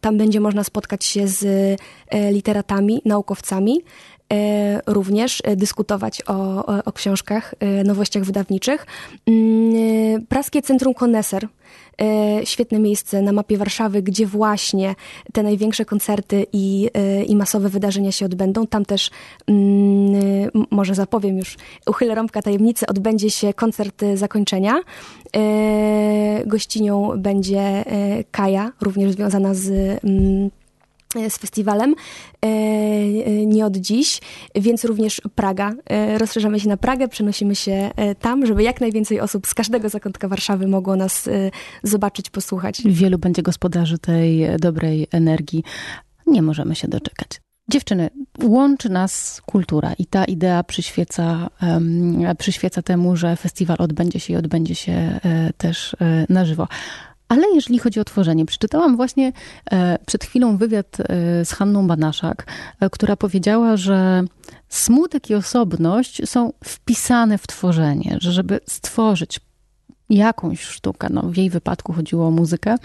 tam 0.00 0.18
będzie 0.18 0.40
można 0.40 0.64
spotkać 0.64 1.04
się 1.04 1.28
z 1.28 1.46
literatami, 2.30 3.02
naukowcami, 3.04 3.80
również 4.87 5.43
dyskutować 5.57 6.23
o, 6.27 6.66
o, 6.66 6.85
o 6.85 6.93
książkach, 6.93 7.55
nowościach 7.85 8.25
wydawniczych. 8.25 8.87
Mm, 9.27 10.27
Praskie 10.27 10.62
Centrum 10.62 10.95
Koneser 10.95 11.49
E, 12.03 12.47
świetne 12.47 12.79
miejsce 12.79 13.23
na 13.23 13.33
mapie 13.33 13.59
Warszawy, 13.59 14.03
gdzie 14.03 14.27
właśnie 14.27 14.95
te 15.33 15.43
największe 15.43 15.85
koncerty 15.85 16.47
i, 16.53 16.90
e, 16.95 17.25
i 17.25 17.37
masowe 17.37 17.69
wydarzenia 17.69 18.12
się 18.12 18.27
odbędą. 18.27 18.66
Tam 18.66 18.85
też, 18.85 19.11
mm, 19.47 20.51
może 20.71 20.95
zapowiem 20.95 21.38
już, 21.38 21.57
uchylę 21.87 22.14
rąbka 22.14 22.43
tajemnicy, 22.43 22.87
odbędzie 22.87 23.31
się 23.31 23.55
koncert 23.55 24.05
zakończenia. 24.14 24.81
E, 25.37 26.43
gościnią 26.47 27.12
będzie 27.16 27.85
Kaja, 28.31 28.73
również 28.81 29.12
związana 29.12 29.55
z 29.55 29.71
mm, 30.05 30.51
z 31.29 31.38
festiwalem 31.38 31.94
e, 31.94 32.46
e, 32.46 33.46
nie 33.46 33.66
od 33.66 33.77
dziś, 33.77 34.20
więc 34.55 34.85
również 34.85 35.23
Praga. 35.35 35.73
E, 35.90 36.18
rozszerzamy 36.18 36.61
się 36.61 36.68
na 36.68 36.77
Pragę, 36.77 37.09
przenosimy 37.09 37.57
się 37.57 37.90
tam, 38.20 38.46
żeby 38.46 38.62
jak 38.62 38.81
najwięcej 38.81 39.20
osób 39.20 39.46
z 39.46 39.55
każdego 39.55 39.88
zakątka 39.88 40.29
Warszawy 40.29 40.68
mogło 40.68 40.96
nas 40.96 41.29
zobaczyć, 41.83 42.31
posłuchać. 42.31 42.83
Wielu 42.85 43.18
będzie 43.18 43.42
gospodarzy 43.42 43.99
tej 43.99 44.46
dobrej 44.59 45.07
energii. 45.12 45.64
Nie 46.27 46.42
możemy 46.42 46.75
się 46.75 46.88
doczekać. 46.88 47.29
Dziewczyny, 47.70 48.11
łączy 48.42 48.88
nas 48.88 49.42
kultura 49.46 49.92
i 49.92 50.07
ta 50.07 50.25
idea 50.25 50.64
przyświeca, 50.64 51.51
um, 51.62 52.37
przyświeca 52.38 52.83
temu, 52.83 53.16
że 53.16 53.37
festiwal 53.37 53.77
odbędzie 53.81 54.20
się 54.20 54.33
i 54.33 54.37
odbędzie 54.37 54.75
się 54.75 55.20
też 55.57 55.96
na 56.29 56.44
żywo. 56.44 56.68
Ale 57.31 57.43
jeżeli 57.55 57.79
chodzi 57.79 58.01
o 58.01 58.05
tworzenie, 58.05 58.47
przeczytałam 58.47 58.97
właśnie 58.97 59.33
e, 59.71 59.99
przed 60.07 60.25
chwilą 60.25 60.57
wywiad 60.57 60.97
e, 61.01 61.45
z 61.45 61.53
Hanną 61.53 61.87
Banaszak, 61.87 62.47
e, 62.81 62.90
która 62.90 63.16
powiedziała, 63.16 63.77
że 63.77 64.23
smutek 64.69 65.31
i 65.31 65.35
osobność 65.35 66.29
są 66.29 66.53
wpisane 66.64 67.38
w 67.38 67.47
tworzenie, 67.47 68.19
że 68.21 68.33
żeby 68.33 68.61
stworzyć 68.66 69.40
jakąś 70.09 70.62
sztukę, 70.62 71.09
no 71.11 71.23
w 71.23 71.37
jej 71.37 71.51
wypadku 71.51 71.93
chodziło 71.93 72.27
o 72.27 72.31
muzykę, 72.31 72.77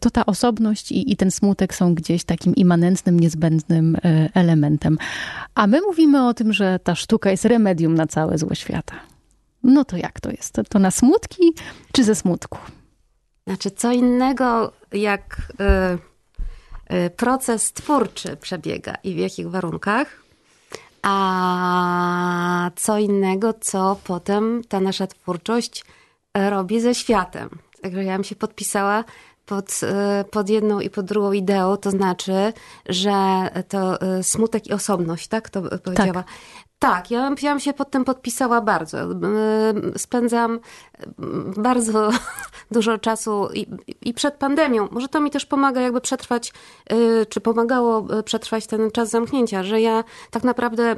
to 0.00 0.10
ta 0.10 0.26
osobność 0.26 0.92
i, 0.92 1.12
i 1.12 1.16
ten 1.16 1.30
smutek 1.30 1.74
są 1.74 1.94
gdzieś 1.94 2.24
takim 2.24 2.54
immanentnym, 2.54 3.20
niezbędnym 3.20 3.96
elementem. 4.34 4.98
A 5.54 5.66
my 5.66 5.80
mówimy 5.80 6.26
o 6.26 6.34
tym, 6.34 6.52
że 6.52 6.78
ta 6.84 6.94
sztuka 6.94 7.30
jest 7.30 7.44
remedium 7.44 7.94
na 7.94 8.06
całe 8.06 8.38
złe 8.38 8.56
świata. 8.56 8.94
No 9.62 9.84
to 9.84 9.96
jak 9.96 10.20
to 10.20 10.30
jest? 10.30 10.60
To 10.68 10.78
na 10.78 10.90
smutki 10.90 11.52
czy 11.92 12.04
ze 12.04 12.14
smutku? 12.14 12.58
Znaczy, 13.46 13.70
co 13.70 13.92
innego, 13.92 14.72
jak 14.92 15.36
y, 16.90 16.94
y, 16.94 17.10
proces 17.10 17.72
twórczy 17.72 18.36
przebiega 18.36 18.94
i 19.04 19.14
w 19.14 19.18
jakich 19.18 19.50
warunkach, 19.50 20.22
a 21.02 22.70
co 22.76 22.98
innego, 22.98 23.54
co 23.60 23.96
potem 24.04 24.62
ta 24.68 24.80
nasza 24.80 25.06
twórczość 25.06 25.84
robi 26.34 26.80
ze 26.80 26.94
światem. 26.94 27.48
Także 27.82 28.04
ja 28.04 28.14
bym 28.14 28.24
się 28.24 28.36
podpisała 28.36 29.04
pod, 29.46 29.80
y, 30.20 30.24
pod 30.24 30.48
jedną 30.48 30.80
i 30.80 30.90
pod 30.90 31.06
drugą 31.06 31.32
ideą, 31.32 31.76
to 31.76 31.90
znaczy, 31.90 32.52
że 32.88 33.48
to 33.68 33.98
smutek 34.22 34.66
i 34.66 34.72
osobność, 34.72 35.28
tak? 35.28 35.50
To 35.50 35.62
powiedziała. 35.62 36.24
Tak. 36.84 37.10
Ja, 37.10 37.30
ja 37.42 37.50
bym 37.50 37.60
się 37.60 37.72
pod 37.72 37.90
tym 37.90 38.04
podpisała 38.04 38.60
bardzo. 38.60 38.98
Spędzam 39.96 40.60
bardzo 41.56 42.10
dużo 42.70 42.98
czasu 42.98 43.48
i, 43.54 43.66
i, 44.02 44.14
przed 44.14 44.34
pandemią. 44.34 44.88
Może 44.90 45.08
to 45.08 45.20
mi 45.20 45.30
też 45.30 45.46
pomaga 45.46 45.80
jakby 45.80 46.00
przetrwać, 46.00 46.52
y, 46.92 47.26
czy 47.26 47.40
pomagało 47.40 48.18
y, 48.18 48.22
przetrwać 48.22 48.66
ten 48.66 48.90
czas 48.90 49.10
zamknięcia, 49.10 49.62
że 49.62 49.80
ja 49.80 50.04
tak 50.30 50.44
naprawdę 50.44 50.96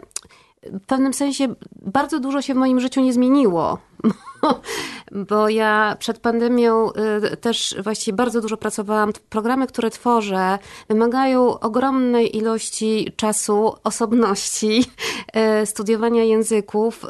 w 0.62 0.86
pewnym 0.86 1.14
sensie 1.14 1.54
bardzo 1.72 2.20
dużo 2.20 2.42
się 2.42 2.54
w 2.54 2.56
moim 2.56 2.80
życiu 2.80 3.00
nie 3.00 3.12
zmieniło. 3.12 3.78
bo 5.30 5.48
ja 5.48 5.96
przed 5.98 6.18
pandemią 6.18 6.90
y, 7.32 7.36
też 7.36 7.76
właściwie 7.82 8.16
bardzo 8.16 8.40
dużo 8.40 8.56
pracowałam. 8.56 9.12
Programy, 9.30 9.66
które 9.66 9.90
tworzę, 9.90 10.58
wymagają 10.88 11.60
ogromnej 11.60 12.36
ilości 12.36 13.12
czasu, 13.16 13.74
osobności, 13.84 14.84
y, 15.62 15.66
studiowania 15.66 16.24
języków, 16.24 17.04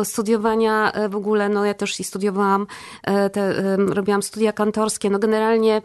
y, 0.00 0.04
studiowania 0.04 0.92
w 1.08 1.16
ogóle, 1.16 1.48
no 1.48 1.64
ja 1.64 1.74
też 1.74 2.00
i 2.00 2.04
studiowałam, 2.04 2.66
te, 3.32 3.76
robiłam 3.76 4.22
studia 4.22 4.52
kantorskie, 4.52 5.10
no 5.10 5.18
generalnie 5.18 5.82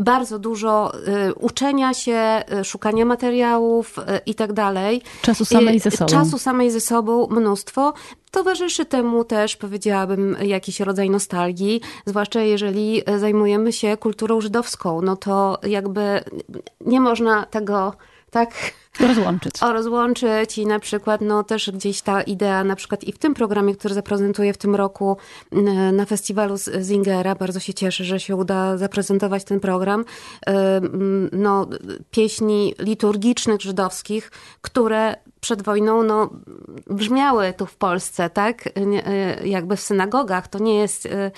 bardzo 0.00 0.38
dużo 0.38 0.92
uczenia 1.40 1.94
się, 1.94 2.42
szukania 2.64 3.04
materiałów 3.04 3.96
i 4.26 4.34
tak 4.34 4.52
dalej. 4.52 5.02
Czasu 5.22 5.44
samej 5.44 5.78
ze 5.78 5.90
sobą. 5.90 6.10
Czasu 6.10 6.38
samej 6.38 6.70
ze 6.70 6.80
sobą 6.80 7.26
mnóstwo. 7.30 7.94
Towarzyszy 8.32 8.84
temu 8.84 9.24
też, 9.24 9.56
powiedziałabym, 9.56 10.36
jakiś 10.42 10.80
rodzaj 10.80 11.10
nostalgii, 11.10 11.80
zwłaszcza 12.06 12.40
jeżeli 12.40 13.02
zajmujemy 13.18 13.72
się 13.72 13.96
kulturą 13.96 14.40
żydowską, 14.40 15.02
no 15.02 15.16
to 15.16 15.58
jakby 15.62 16.24
nie 16.80 17.00
można 17.00 17.46
tego 17.46 17.92
tak 18.32 18.50
rozłączyć. 19.00 19.52
O, 19.62 19.72
rozłączyć 19.72 20.58
i 20.58 20.66
na 20.66 20.78
przykład 20.78 21.20
no 21.20 21.44
też 21.44 21.70
gdzieś 21.70 22.02
ta 22.02 22.22
idea, 22.22 22.64
na 22.64 22.76
przykład 22.76 23.04
i 23.04 23.12
w 23.12 23.18
tym 23.18 23.34
programie, 23.34 23.76
który 23.76 23.94
zaprezentuję 23.94 24.52
w 24.52 24.58
tym 24.58 24.74
roku 24.74 25.16
na 25.92 26.04
festiwalu 26.04 26.56
Zingera, 26.80 27.34
bardzo 27.34 27.60
się 27.60 27.74
cieszę, 27.74 28.04
że 28.04 28.20
się 28.20 28.36
uda 28.36 28.76
zaprezentować 28.76 29.44
ten 29.44 29.60
program, 29.60 30.04
no 31.32 31.66
pieśni 32.10 32.74
liturgicznych 32.78 33.60
żydowskich, 33.60 34.30
które 34.60 35.14
przed 35.40 35.62
wojną 35.62 36.02
no, 36.02 36.30
brzmiały 36.86 37.52
tu 37.52 37.66
w 37.66 37.76
Polsce, 37.76 38.30
tak? 38.30 38.66
Y, 38.66 39.48
jakby 39.48 39.76
w 39.76 39.80
synagogach. 39.80 40.48
To 40.48 40.58
nie 40.58 40.74
jest 40.74 41.06
y, 41.06 41.30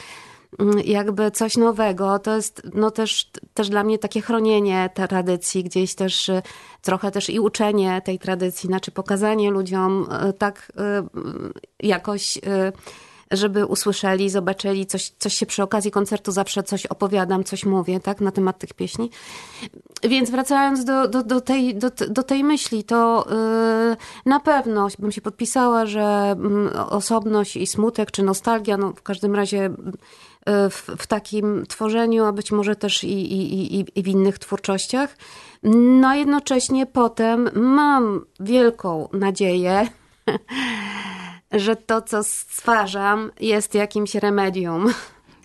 jakby 0.85 1.31
coś 1.31 1.57
nowego. 1.57 2.19
To 2.19 2.37
jest 2.37 2.63
no 2.75 2.91
też, 2.91 3.31
też 3.55 3.69
dla 3.69 3.85
mnie 3.85 3.99
takie 3.99 4.21
chronienie 4.21 4.91
tradycji, 5.09 5.65
gdzieś 5.65 5.95
też 5.95 6.29
y, 6.29 6.43
trochę 6.83 7.11
też 7.11 7.31
i 7.31 7.41
uczenie 7.41 8.03
tej 8.05 8.19
tradycji, 8.19 8.67
znaczy 8.67 8.91
pokazanie 8.91 9.51
ludziom 9.51 10.09
tak 10.39 10.73
jakoś 11.81 12.39
żeby 13.31 13.67
usłyszeli, 13.67 14.31
zobaczyli 14.31 14.87
coś, 14.87 15.13
coś 15.19 15.35
się 15.35 15.47
przy 15.47 15.63
okazji 15.63 15.91
koncertu 15.91 16.33
zawsze 16.33 16.63
coś 16.63 16.87
opowiadam, 16.87 17.45
coś 17.45 17.65
mówię, 17.65 18.01
tak, 18.01 18.21
na 18.21 18.31
temat 18.31 18.59
tych 18.59 18.75
pieśni. 18.75 19.11
Więc 20.03 20.31
wracając 20.31 20.85
do, 20.85 21.09
do, 21.09 21.23
do, 21.23 21.41
tej, 21.41 21.75
do, 21.75 21.91
do 22.09 22.23
tej 22.23 22.45
myśli, 22.45 22.85
to 22.85 23.27
yy, 23.91 23.97
na 24.27 24.41
pewno 24.41 24.89
bym 24.99 25.13
się 25.13 25.21
podpisała, 25.21 25.87
że 25.87 26.37
yy, 26.75 26.87
osobność 26.87 27.57
i 27.57 27.67
smutek, 27.67 28.11
czy 28.11 28.23
nostalgia, 28.23 28.77
no 28.77 28.93
w 28.93 29.03
każdym 29.03 29.35
razie 29.35 29.71
w, 30.47 30.91
w, 30.99 31.07
takim 31.07 31.67
tworzeniu, 31.67 32.25
a 32.25 32.33
być 32.33 32.53
może 32.53 32.77
też 32.77 33.05
i, 33.05 33.33
i, 33.33 33.81
i, 33.81 33.87
i 33.95 34.03
w 34.03 34.09
innych 34.09 34.39
twórczościach. 34.39 35.17
No 35.63 36.09
a 36.09 36.17
jednocześnie 36.17 36.87
potem 36.87 37.51
mam 37.55 38.27
wielką 38.41 39.09
nadzieję, 39.13 39.89
że 41.53 41.77
to, 41.77 42.03
co 42.03 42.25
stwarzam, 42.25 43.31
jest 43.41 43.75
jakimś 43.75 44.15
remedium. 44.15 44.93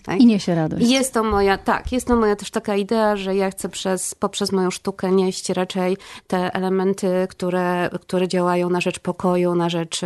Tak? 0.02 0.20
I 0.20 0.26
niesie 0.26 0.54
radość. 0.54 0.90
Jest 0.90 1.14
to 1.14 1.24
moja, 1.24 1.58
tak, 1.58 1.92
jest 1.92 2.06
to 2.06 2.16
moja 2.16 2.36
też 2.36 2.50
taka 2.50 2.76
idea, 2.76 3.16
że 3.16 3.36
ja 3.36 3.50
chcę 3.50 3.68
przez, 3.68 4.14
poprzez 4.14 4.52
moją 4.52 4.70
sztukę 4.70 5.10
nieść 5.10 5.48
raczej 5.48 5.96
te 6.26 6.54
elementy, 6.54 7.26
które, 7.30 7.90
które 8.00 8.28
działają 8.28 8.70
na 8.70 8.80
rzecz 8.80 8.98
pokoju, 8.98 9.54
na 9.54 9.68
rzecz 9.68 10.00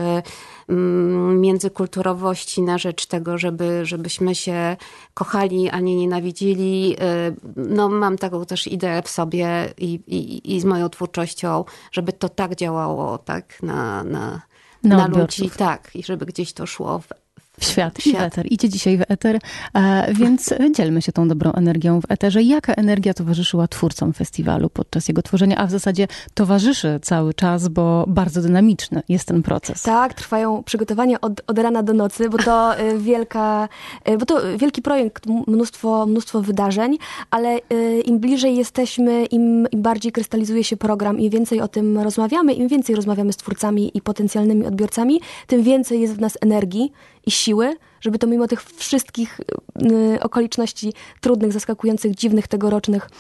mm, 0.69 1.41
międzykulturowości, 1.41 2.63
na 2.63 2.79
rzecz 2.79 3.07
tego, 3.07 3.39
żeby, 3.39 3.87
żebyśmy 3.87 4.35
się 4.35 4.77
kochali, 5.15 5.71
a 5.71 5.81
nie 5.81 5.97
nienawidzili. 5.97 6.97
Y, 7.29 7.37
no, 7.57 7.89
mam 7.89 8.19
taką 8.19 8.47
też 8.47 8.67
ideę 8.67 9.03
w 9.03 9.09
sobie 9.09 9.75
i, 9.79 10.01
i, 10.07 10.55
i 10.55 10.61
z 10.61 10.65
moją 10.65 10.89
twórczością, 10.89 11.65
żeby 11.93 12.13
to 12.13 12.29
tak 12.29 12.55
działało, 12.55 13.19
tak, 13.19 13.63
na, 13.63 14.05
na 14.05 14.41
na, 14.85 14.97
na 14.97 15.19
ludzi, 15.19 15.51
tak, 15.51 15.91
i 15.95 16.03
żeby 16.03 16.27
gdzieś 16.27 16.53
to 16.53 16.67
szło 16.67 16.99
w, 16.99 17.09
w 17.61 17.65
świat, 17.65 18.07
i 18.07 18.13
w 18.13 18.21
eter. 18.21 18.47
Idzie 18.51 18.69
dzisiaj 18.69 18.99
w 18.99 19.03
eter, 19.09 19.39
e, 19.75 20.15
więc 20.15 20.55
dzielmy 20.75 21.03
się 21.03 21.13
tą 21.13 21.29
dobrą 21.29 21.53
energią 21.53 22.01
w 22.01 22.05
eterze. 22.09 22.43
Jaka 22.43 22.73
energia 22.73 23.15
towarzyszyła 23.15 23.69
twórcom 23.69 24.13
festiwalu 24.13 24.71
podczas 24.71 25.09
jego 25.09 25.23
tworzenia, 25.23 25.57
a 25.57 25.67
w 25.67 25.71
zasadzie 25.71 26.09
towarzyszy 26.35 26.99
cały 27.03 27.35
czas, 27.35 27.69
bo 27.69 28.05
bardzo 28.09 28.43
dynamiczny 28.43 29.03
jest 29.09 29.29
ten 29.29 29.43
proces. 29.43 29.83
Tak, 29.83 30.15
trwają 30.15 30.63
przygotowania 30.63 31.21
od, 31.21 31.33
od 31.47 31.59
rana 31.59 31.83
do 31.83 31.93
nocy, 31.93 32.31
bo 32.31 32.39
to 32.39 32.77
e, 32.77 32.99
wielka, 32.99 33.69
e, 34.05 34.19
bo 34.19 34.27
to 34.27 34.41
wielki 34.59 34.83
projekt, 34.83 35.27
mnóstwo, 35.47 36.07
mnóstwo 36.07 36.43
wydarzeń, 36.43 36.99
ale 37.31 37.59
im 38.05 38.19
bliżej 38.19 38.57
jesteśmy, 38.57 39.27
im, 39.27 39.67
im 39.71 39.83
bardziej 39.83 40.13
krystalizuje 40.13 40.65
się 40.65 40.77
program, 40.77 41.21
im 41.21 41.31
więcej 41.31 41.61
o 41.61 41.69
tym 41.69 41.99
rozmawiamy, 41.99 42.53
im 42.53 42.69
więcej 42.69 42.97
rozmawiamy 42.97 43.33
z 43.33 43.37
twórcami 43.37 43.91
i 43.95 44.01
potencjalnymi 44.01 44.67
odbiorcami, 44.67 45.21
tym 45.47 45.63
więcej 45.63 46.01
jest 46.01 46.15
w 46.15 46.21
nas 46.21 46.39
energii 46.41 46.93
i 47.27 47.31
siły, 47.31 47.77
żeby 48.05 48.19
to 48.19 48.27
mimo 48.27 48.49
tych 48.49 48.63
wszystkich 48.63 49.41
y, 50.15 50.21
okoliczności 50.21 50.93
trudnych, 51.21 51.53
zaskakujących, 51.53 52.15
dziwnych, 52.15 52.49
tegorocznych 52.49 53.11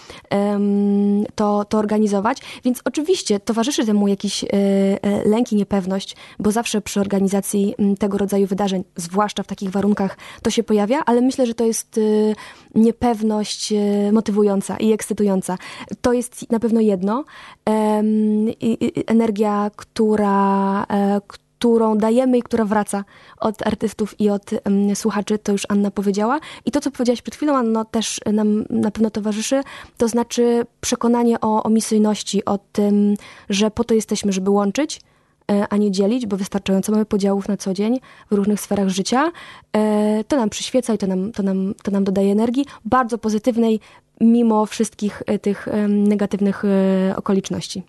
to, 1.34 1.64
to 1.64 1.78
organizować. 1.78 2.38
Więc 2.64 2.80
oczywiście 2.84 3.40
towarzyszy 3.40 3.86
temu 3.86 4.08
jakiś 4.08 4.44
y, 4.44 4.46
y, 4.46 4.98
lęk 5.28 5.52
i 5.52 5.56
niepewność, 5.56 6.16
bo 6.38 6.50
zawsze 6.50 6.80
przy 6.80 7.00
organizacji 7.00 7.74
tego 7.98 8.18
rodzaju 8.18 8.46
wydarzeń, 8.46 8.84
zwłaszcza 8.96 9.42
w 9.42 9.46
takich 9.46 9.70
warunkach, 9.70 10.18
to 10.42 10.50
się 10.50 10.62
pojawia, 10.62 11.02
ale 11.06 11.20
myślę, 11.20 11.46
że 11.46 11.54
to 11.54 11.64
jest 11.64 12.00
niepewność 12.74 13.72
motywująca 14.12 14.76
i 14.76 14.92
ekscytująca. 14.92 15.58
To 16.00 16.12
jest 16.12 16.50
na 16.50 16.60
pewno 16.60 16.80
jedno. 16.80 17.24
Energia, 19.06 19.70
która, 19.76 20.86
którą 21.64 21.98
dajemy 21.98 22.38
i 22.38 22.42
która 22.42 22.64
wraca 22.64 23.04
od 23.40 23.66
artystów 23.66 24.20
i 24.20 24.30
od 24.30 24.50
um, 24.52 24.96
słuchaczy, 24.96 25.38
to 25.38 25.52
już 25.52 25.62
Anna 25.68 25.90
powiedziała. 25.90 26.40
I 26.64 26.70
to, 26.70 26.80
co 26.80 26.90
powiedziałaś 26.90 27.22
przed 27.22 27.34
chwilą, 27.34 27.56
Anno, 27.56 27.84
też 27.84 28.20
nam 28.32 28.64
na 28.70 28.90
pewno 28.90 29.10
towarzyszy, 29.10 29.62
to 29.96 30.08
znaczy 30.08 30.66
przekonanie 30.80 31.40
o, 31.40 31.62
o 31.62 31.70
misyjności, 31.70 32.44
o 32.44 32.58
tym, 32.72 33.14
że 33.48 33.70
po 33.70 33.84
to 33.84 33.94
jesteśmy, 33.94 34.32
żeby 34.32 34.50
łączyć, 34.50 35.00
e, 35.50 35.66
a 35.70 35.76
nie 35.76 35.90
dzielić, 35.90 36.26
bo 36.26 36.36
wystarczająco 36.36 36.92
mamy 36.92 37.04
podziałów 37.04 37.48
na 37.48 37.56
co 37.56 37.74
dzień 37.74 38.00
w 38.30 38.34
różnych 38.34 38.60
sferach 38.60 38.88
życia. 38.88 39.30
E, 39.76 40.24
to 40.28 40.36
nam 40.36 40.50
przyświeca 40.50 40.94
i 40.94 40.98
to 40.98 41.06
nam, 41.06 41.32
to 41.32 41.42
nam, 41.42 41.74
to 41.82 41.90
nam 41.90 42.04
dodaje 42.04 42.32
energii, 42.32 42.66
bardzo 42.84 43.18
pozytywnej, 43.18 43.80
mimo 44.20 44.66
wszystkich 44.66 45.22
e, 45.26 45.38
tych 45.38 45.68
negatywnych 45.88 46.62
okoliczności. 47.16 47.82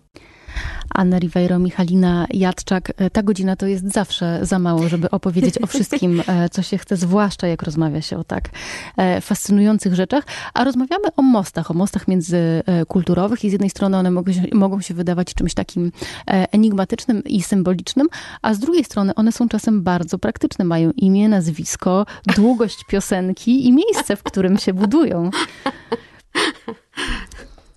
Anna 0.90 1.18
Ribeiro, 1.18 1.58
Michalina 1.58 2.26
Jadczak. 2.30 2.92
E, 2.96 3.10
ta 3.10 3.22
godzina 3.22 3.56
to 3.56 3.66
jest 3.66 3.92
zawsze 3.92 4.38
za 4.42 4.58
mało, 4.58 4.88
żeby 4.88 5.10
opowiedzieć 5.10 5.62
o 5.62 5.66
wszystkim, 5.66 6.22
e, 6.26 6.48
co 6.48 6.62
się 6.62 6.78
chce, 6.78 6.96
zwłaszcza 6.96 7.46
jak 7.46 7.62
rozmawia 7.62 8.02
się 8.02 8.18
o 8.18 8.24
tak 8.24 8.48
e, 8.96 9.20
fascynujących 9.20 9.94
rzeczach. 9.94 10.24
A 10.54 10.64
rozmawiamy 10.64 11.08
o 11.16 11.22
mostach, 11.22 11.70
o 11.70 11.74
mostach 11.74 12.08
międzykulturowych 12.08 13.44
i 13.44 13.48
z 13.48 13.52
jednej 13.52 13.70
strony 13.70 13.96
one 13.96 14.10
mogą 14.10 14.32
się, 14.32 14.42
mogą 14.52 14.80
się 14.80 14.94
wydawać 14.94 15.34
czymś 15.34 15.54
takim 15.54 15.92
enigmatycznym 16.26 17.24
i 17.24 17.42
symbolicznym, 17.42 18.08
a 18.42 18.54
z 18.54 18.58
drugiej 18.58 18.84
strony 18.84 19.14
one 19.14 19.32
są 19.32 19.48
czasem 19.48 19.82
bardzo 19.82 20.18
praktyczne. 20.18 20.64
Mają 20.64 20.90
imię, 20.90 21.28
nazwisko, 21.28 22.06
długość 22.36 22.84
piosenki 22.84 23.66
i 23.66 23.72
miejsce, 23.72 24.16
w 24.16 24.22
którym 24.22 24.58
się 24.58 24.74
budują. 24.74 25.30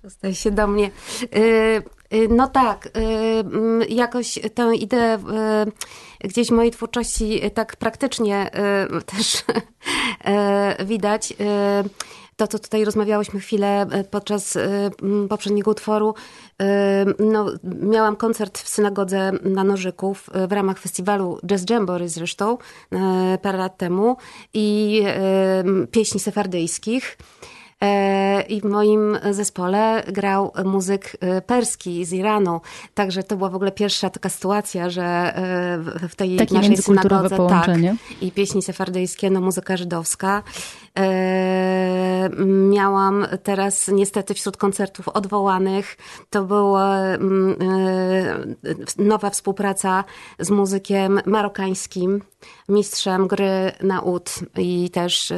Zostaje 0.04 0.34
się 0.34 0.50
do 0.50 0.66
mnie. 0.66 0.90
No 2.28 2.48
tak, 2.48 2.86
y, 2.86 2.90
mm, 3.00 3.82
jakoś 3.88 4.38
tę 4.54 4.76
ideę 4.76 5.18
y, 6.22 6.28
gdzieś 6.28 6.48
w 6.48 6.52
mojej 6.52 6.70
twórczości 6.70 7.50
tak 7.54 7.76
praktycznie 7.76 8.50
też 9.16 9.44
widać. 10.86 11.34
To, 12.36 12.46
co 12.46 12.58
tutaj 12.58 12.84
rozmawiałyśmy 12.84 13.40
chwilę 13.40 13.86
podczas 14.10 14.58
poprzedniego 15.28 15.70
utworu, 15.70 16.14
no, 17.18 17.46
miałam 17.64 18.16
koncert 18.16 18.58
w 18.58 18.68
synagodze 18.68 19.32
na 19.42 19.64
Nożyków 19.64 20.30
w 20.48 20.52
ramach 20.52 20.78
festiwalu 20.78 21.38
Jazz 21.46 21.70
Jamboree 21.70 22.08
zresztą 22.08 22.58
parę 23.42 23.58
lat 23.58 23.76
temu 23.76 24.16
i 24.54 25.02
pieśni 25.90 26.20
sefardyjskich. 26.20 27.16
E, 27.84 28.42
i 28.42 28.60
w 28.60 28.64
moim 28.64 29.18
zespole 29.30 30.02
grał 30.08 30.52
muzyk 30.64 31.16
e, 31.20 31.42
perski 31.42 32.04
z 32.04 32.12
Iranu. 32.12 32.60
Także 32.94 33.22
to 33.22 33.36
była 33.36 33.50
w 33.50 33.54
ogóle 33.54 33.72
pierwsza 33.72 34.10
taka 34.10 34.28
sytuacja, 34.28 34.90
że 34.90 35.02
e, 35.04 36.08
w 36.08 36.16
tej 36.16 36.36
Takie 36.36 36.54
naszej 36.54 36.76
synagodze 36.76 37.36
tak, 37.36 37.66
tak, 37.66 37.78
i 38.20 38.32
pieśni 38.32 38.62
sefardyjskie, 38.62 39.30
no 39.30 39.40
muzyka 39.40 39.76
żydowska. 39.76 40.42
Miałam 42.70 43.26
teraz 43.42 43.88
niestety 43.88 44.34
wśród 44.34 44.56
koncertów 44.56 45.08
odwołanych, 45.08 45.96
to 46.30 46.44
była 46.44 46.96
mm, 46.98 47.56
nowa 48.98 49.30
współpraca 49.30 50.04
z 50.38 50.50
muzykiem 50.50 51.20
marokańskim, 51.26 52.22
mistrzem 52.68 53.28
gry 53.28 53.72
na 53.82 54.00
ud 54.00 54.34
i 54.58 54.90
też 54.90 55.32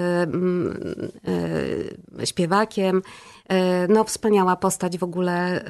śpiewakiem. 2.24 3.02
E, 3.48 3.88
no, 3.88 4.04
wspaniała 4.04 4.56
postać 4.56 4.98
w 4.98 5.04
ogóle. 5.04 5.64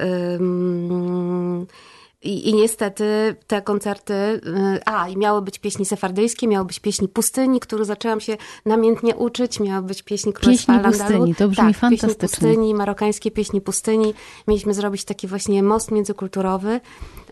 I, 2.23 2.49
I, 2.49 2.53
niestety 2.53 3.35
te 3.47 3.61
koncerty, 3.61 4.13
e, 4.13 4.39
a 4.85 5.09
i 5.09 5.17
miały 5.17 5.41
być 5.41 5.59
pieśni 5.59 5.85
sefardyjskie, 5.85 6.47
miały 6.47 6.65
być 6.65 6.79
pieśni 6.79 7.07
pustyni, 7.07 7.59
które 7.59 7.85
zaczęłam 7.85 8.19
się 8.19 8.37
namiętnie 8.65 9.15
uczyć, 9.15 9.59
miały 9.59 9.87
być 9.87 10.03
pieśni 10.03 10.33
Królestwa 10.33 10.79
Pieśni 10.79 10.91
pustyni, 10.91 11.35
to 11.35 11.49
brzmi 11.49 11.73
tak, 11.73 11.77
fantastycznie. 11.77 12.15
pieśni 12.15 12.29
pustyni, 12.29 12.73
marokańskie 12.73 13.31
pieśni 13.31 13.61
pustyni. 13.61 14.13
Mieliśmy 14.47 14.73
zrobić 14.73 15.05
taki 15.05 15.27
właśnie 15.27 15.63
most 15.63 15.91
międzykulturowy. 15.91 16.79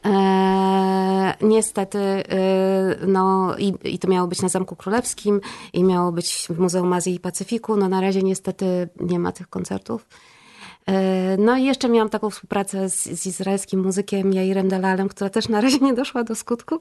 E, 0.06 1.34
niestety, 1.41 1.99
e, 1.99 2.23
no 3.08 3.56
i, 3.58 3.73
i 3.84 3.99
to 3.99 4.08
miało 4.08 4.27
być 4.27 4.41
na 4.41 4.49
Zamku 4.49 4.75
Królewskim 4.75 5.41
i 5.73 5.84
miało 5.84 6.12
być 6.12 6.47
w 6.49 6.60
Muzeum 6.60 6.93
Azji 6.93 7.15
i 7.15 7.19
Pacyfiku. 7.19 7.77
No 7.77 7.89
na 7.89 8.01
razie 8.01 8.21
niestety 8.21 8.89
nie 8.99 9.19
ma 9.19 9.32
tych 9.32 9.49
koncertów. 9.49 10.08
E, 10.88 11.38
no 11.38 11.58
i 11.58 11.63
jeszcze 11.63 11.89
miałam 11.89 12.10
taką 12.10 12.30
współpracę 12.30 12.89
z, 12.89 13.04
z 13.04 13.26
izraelskim 13.26 13.84
muzykiem 13.84 14.34
Jairem 14.34 14.70
Dalalem, 14.70 15.10
która 15.10 15.30
też 15.30 15.50
na 15.50 15.62
razie 15.62 15.80
nie 15.88 15.94
doszła 15.94 16.24
do 16.24 16.36
skutku, 16.36 16.80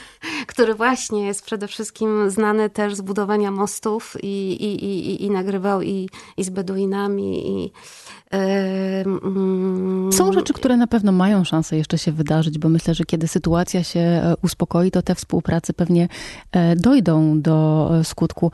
który 0.46 0.74
właśnie 0.74 1.26
jest 1.26 1.44
przede 1.44 1.68
wszystkim 1.68 2.30
znany 2.30 2.70
też 2.70 2.94
z 2.94 3.00
budowania 3.00 3.50
mostów 3.50 4.16
i, 4.22 4.52
i, 4.52 4.84
i, 4.84 5.24
i 5.24 5.30
nagrywał 5.30 5.82
i, 5.82 6.08
i 6.36 6.44
z 6.44 6.50
Beduinami 6.50 7.64
i 7.64 7.72
mm, 8.30 10.12
są 10.12 10.32
rzeczy, 10.32 10.52
które 10.52 10.76
na 10.76 10.86
pewno 10.86 11.12
mają 11.12 11.44
szansę 11.44 11.76
jeszcze 11.76 11.98
się 11.98 12.12
wydarzyć, 12.12 12.58
bo 12.58 12.68
myślę, 12.68 12.94
że 12.94 13.04
kiedy 13.04 13.28
sytuacja 13.28 13.82
się 13.82 14.00
e, 14.00 14.34
uspokoi, 14.42 14.90
to 14.90 15.02
te 15.02 15.14
współpracy 15.14 15.72
pewnie 15.72 16.08
e, 16.52 16.76
dojdą 16.76 17.40
do 17.40 17.90
skutku. 18.04 18.52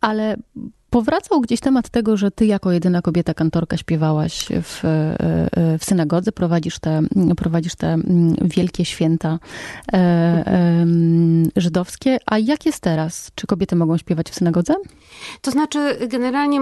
Ale 0.00 0.36
powracał 0.94 1.40
gdzieś 1.40 1.60
temat 1.60 1.88
tego, 1.88 2.16
że 2.16 2.30
ty 2.30 2.46
jako 2.46 2.72
jedyna 2.72 3.02
kobieta 3.02 3.34
kantorka 3.34 3.76
śpiewałaś 3.76 4.48
w, 4.62 4.84
e, 4.84 5.78
w 5.78 5.84
synagodze, 5.84 6.32
prowadzisz 6.32 6.78
te, 6.78 7.02
prowadzisz 7.36 7.74
te 7.74 7.86
mm, 7.86 8.34
wielkie 8.40 8.84
święta 8.84 9.38
e, 9.92 10.86
żydowskie. 11.56 12.18
A 12.26 12.38
jak 12.38 12.66
jest 12.66 12.80
teraz? 12.80 13.30
Czy 13.34 13.46
kobiety 13.46 13.76
mogą 13.76 13.98
śpiewać 13.98 14.30
w 14.30 14.34
synagodze? 14.34 14.74
To 15.40 15.50
znaczy, 15.50 16.08
generalnie 16.08 16.60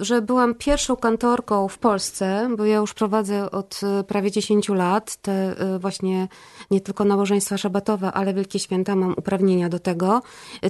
że 0.00 0.22
byłam 0.22 0.54
pierwszą 0.54 0.96
kantorką 0.96 1.68
w 1.68 1.78
Polsce, 1.78 2.48
bo 2.56 2.64
ja 2.64 2.76
już 2.76 2.94
prowadzę 2.94 3.50
od 3.50 3.80
e, 3.82 4.04
prawie 4.04 4.30
10 4.30 4.68
lat 4.68 5.16
te 5.16 5.54
właśnie 5.78 6.28
nie 6.70 6.80
tylko 6.80 7.04
nałożeństwa 7.04 7.58
szabatowe, 7.58 8.12
ale 8.12 8.34
wielkie 8.34 8.58
święta, 8.58 8.96
mam 8.96 9.14
uprawnienia 9.16 9.68
do 9.68 9.78
tego. 9.78 10.22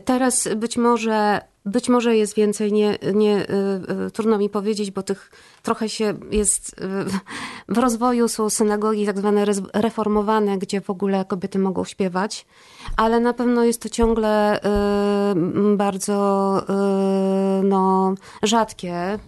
Teraz 0.04 0.48
być 0.56 0.76
może 0.76 1.40
być 1.64 1.88
może 1.88 2.16
jest 2.16 2.34
więcej, 2.34 2.72
nie, 2.72 2.98
nie, 3.14 3.36
y, 3.36 4.06
y, 4.06 4.10
trudno 4.10 4.38
mi 4.38 4.48
powiedzieć, 4.48 4.90
bo 4.90 5.02
tych 5.02 5.30
trochę 5.62 5.88
się 5.88 6.14
jest 6.30 6.68
y, 6.68 7.74
w 7.74 7.78
rozwoju 7.78 8.28
są 8.28 8.50
synagogi 8.50 9.06
tak 9.06 9.18
zwane 9.18 9.44
reformowane, 9.74 10.58
gdzie 10.58 10.80
w 10.80 10.90
ogóle 10.90 11.24
kobiety 11.24 11.58
mogą 11.58 11.84
śpiewać, 11.84 12.46
ale 12.96 13.20
na 13.20 13.32
pewno 13.32 13.64
jest 13.64 13.82
to 13.82 13.88
ciągle 13.88 14.60
bardzo 15.76 16.62
no, 17.62 18.14
rzadkie. 18.42 19.18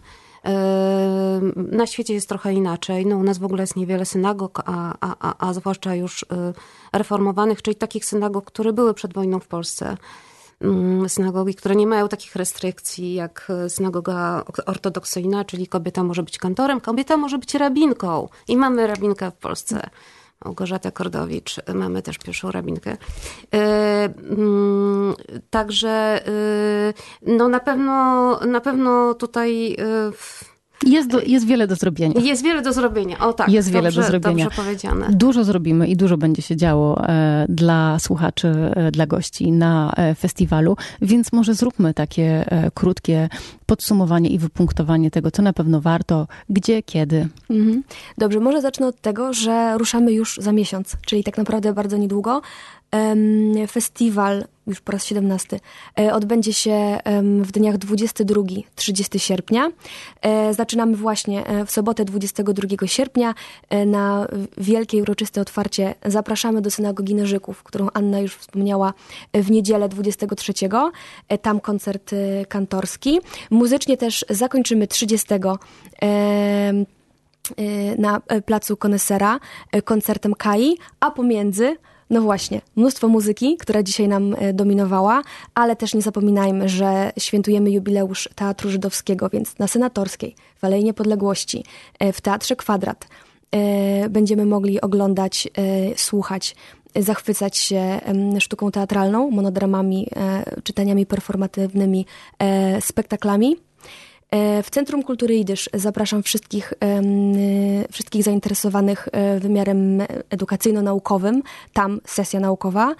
Na 1.56 1.86
świecie 1.86 2.14
jest 2.14 2.28
trochę 2.28 2.52
inaczej. 2.52 3.06
No, 3.06 3.16
u 3.16 3.22
nas 3.22 3.38
w 3.38 3.44
ogóle 3.44 3.62
jest 3.62 3.76
niewiele 3.76 4.06
synagog, 4.06 4.62
a, 4.64 4.94
a, 5.00 5.48
a 5.48 5.52
zwłaszcza 5.52 5.94
już 5.94 6.24
reformowanych, 6.92 7.62
czyli 7.62 7.76
takich 7.76 8.04
synagog, 8.04 8.44
które 8.44 8.72
były 8.72 8.94
przed 8.94 9.14
wojną 9.14 9.40
w 9.40 9.46
Polsce. 9.46 9.96
Mm, 10.64 11.08
synagogi, 11.08 11.54
które 11.54 11.76
nie 11.76 11.86
mają 11.86 12.08
takich 12.08 12.36
restrykcji 12.36 13.14
jak 13.14 13.48
synagoga 13.68 14.44
ortodoksyjna, 14.66 15.44
czyli 15.44 15.66
kobieta 15.66 16.02
może 16.04 16.22
być 16.22 16.38
kantorem, 16.38 16.80
kobieta 16.80 17.16
może 17.16 17.38
być 17.38 17.54
rabinką. 17.54 18.28
I 18.48 18.56
mamy 18.56 18.86
rabinkę 18.86 19.30
w 19.30 19.34
Polsce. 19.34 19.90
Małgorzata 20.44 20.90
Kordowicz, 20.90 21.56
mamy 21.74 22.02
też 22.02 22.18
pierwszą 22.18 22.50
rabinkę. 22.50 22.96
Mm, 23.50 25.14
także 25.50 26.24
no 27.22 27.48
na 27.48 27.60
pewno, 27.60 28.38
na 28.40 28.60
pewno 28.60 29.14
tutaj 29.14 29.76
jest, 30.86 31.10
do, 31.10 31.20
jest 31.20 31.46
wiele 31.46 31.66
do 31.66 31.76
zrobienia. 31.76 32.20
Jest 32.20 32.42
wiele 32.42 32.62
do 32.62 32.72
zrobienia, 32.72 33.18
o 33.18 33.32
tak. 33.32 33.48
Jest 33.48 33.70
wiele 33.70 33.92
do 33.92 34.02
zrobienia. 34.02 34.44
Dobrze 34.44 34.62
powiedziane. 34.62 35.06
Dużo 35.10 35.44
zrobimy 35.44 35.88
i 35.88 35.96
dużo 35.96 36.16
będzie 36.16 36.42
się 36.42 36.56
działo 36.56 37.08
e, 37.08 37.46
dla 37.48 37.98
słuchaczy, 37.98 38.48
e, 38.74 38.90
dla 38.90 39.06
gości 39.06 39.52
na 39.52 39.92
e, 39.96 40.14
festiwalu, 40.14 40.76
więc 41.02 41.32
może 41.32 41.54
zróbmy 41.54 41.94
takie 41.94 42.52
e, 42.52 42.70
krótkie 42.70 43.28
podsumowanie 43.66 44.30
i 44.30 44.38
wypunktowanie 44.38 45.10
tego, 45.10 45.30
co 45.30 45.42
na 45.42 45.52
pewno 45.52 45.80
warto, 45.80 46.26
gdzie, 46.50 46.82
kiedy. 46.82 47.28
Mhm. 47.50 47.82
Dobrze, 48.18 48.40
może 48.40 48.60
zacznę 48.60 48.86
od 48.86 49.00
tego, 49.00 49.32
że 49.32 49.78
ruszamy 49.78 50.12
już 50.12 50.36
za 50.36 50.52
miesiąc, 50.52 50.96
czyli 51.06 51.24
tak 51.24 51.38
naprawdę 51.38 51.72
bardzo 51.72 51.96
niedługo. 51.96 52.42
Festiwal, 53.70 54.44
już 54.66 54.80
po 54.80 54.92
raz 54.92 55.04
17, 55.04 55.60
e, 55.98 56.14
odbędzie 56.14 56.52
się 56.52 56.98
w 57.42 57.52
dniach 57.52 57.76
22-30 57.76 59.18
sierpnia. 59.18 59.70
E, 60.22 60.54
zaczynamy 60.54 60.96
właśnie 60.96 61.46
e, 61.46 61.66
w 61.66 61.70
sobotę 61.70 62.04
22 62.04 62.86
sierpnia 62.86 63.34
na 63.86 64.28
wielkie 64.58 65.02
uroczyste 65.02 65.40
otwarcie. 65.40 65.94
Zapraszamy 66.06 66.62
do 66.62 66.70
synagogi 66.70 67.14
Nerzyków, 67.14 67.62
którą 67.62 67.88
Anna 67.94 68.20
już 68.20 68.34
wspomniała 68.34 68.94
w 69.34 69.50
niedzielę 69.50 69.88
23. 69.88 70.52
Tam 71.42 71.60
koncert 71.60 72.10
kantorski. 72.48 73.20
Muzycznie 73.54 73.96
też 73.96 74.24
zakończymy 74.30 74.86
30 74.86 75.28
na 77.98 78.20
placu 78.46 78.76
Konesera 78.76 79.40
koncertem 79.84 80.34
Kai, 80.34 80.76
a 81.00 81.10
pomiędzy 81.10 81.76
no 82.10 82.20
właśnie, 82.20 82.60
mnóstwo 82.76 83.08
muzyki, 83.08 83.56
która 83.56 83.82
dzisiaj 83.82 84.08
nam 84.08 84.34
e, 84.38 84.52
dominowała, 84.52 85.22
ale 85.54 85.76
też 85.76 85.94
nie 85.94 86.02
zapominajmy, 86.02 86.68
że 86.68 87.12
świętujemy 87.18 87.70
jubileusz 87.70 88.28
Teatru 88.34 88.70
Żydowskiego, 88.70 89.28
więc 89.28 89.58
na 89.58 89.68
Senatorskiej, 89.68 90.34
w 90.56 90.64
Alei 90.64 90.84
Niepodległości, 90.84 91.64
e, 91.98 92.12
w 92.12 92.20
Teatrze 92.20 92.56
Kwadrat 92.56 93.08
e, 93.50 94.08
będziemy 94.08 94.46
mogli 94.46 94.80
oglądać, 94.80 95.48
słuchać, 95.96 96.56
zachwycać 96.96 97.56
się 97.56 98.00
sztuką 98.38 98.70
teatralną, 98.70 99.30
monodramami, 99.30 100.08
czytaniami 100.62 101.06
performatywnymi, 101.06 102.06
spektaklami. 102.80 103.56
E, 104.34 104.62
w 104.62 104.70
Centrum 104.70 105.02
Kultury 105.02 105.34
Jidysz 105.34 105.70
zapraszam 105.74 106.22
wszystkich, 106.22 106.74
wszystkich 107.92 108.22
zainteresowanych 108.22 109.08
e, 109.12 109.40
wymiarem 109.40 110.02
edukacyjno-naukowym. 110.30 111.42
Tam 111.72 112.00
sesja 112.06 112.40
naukowa, 112.40 112.94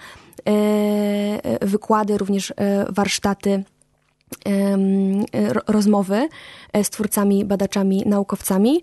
e, 0.47 1.65
wykłady, 1.65 2.17
również 2.17 2.53
warsztaty 2.89 3.63
rozmowy 5.67 6.29
e, 6.73 6.83
z 6.83 6.89
twórcami, 6.89 7.45
badaczami, 7.45 8.03
naukowcami. 8.05 8.81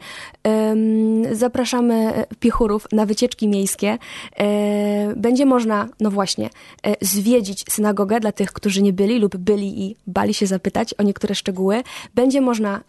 Zapraszamy 1.32 2.24
piechurów 2.40 2.86
na 2.92 3.06
wycieczki 3.06 3.48
miejskie. 3.48 3.98
E, 4.38 5.14
będzie 5.16 5.46
można, 5.46 5.88
no 6.00 6.10
właśnie, 6.10 6.50
e, 6.82 6.94
zwiedzić 7.00 7.64
synagogę 7.70 8.20
dla 8.20 8.32
tych, 8.32 8.52
którzy 8.52 8.82
nie 8.82 8.92
byli 8.92 9.18
lub 9.18 9.36
byli 9.36 9.82
i 9.82 9.96
bali 10.06 10.34
się 10.34 10.46
zapytać 10.46 10.94
o 10.94 11.02
niektóre 11.02 11.34
szczegóły. 11.34 11.82
Będzie 12.14 12.40
można 12.40 12.80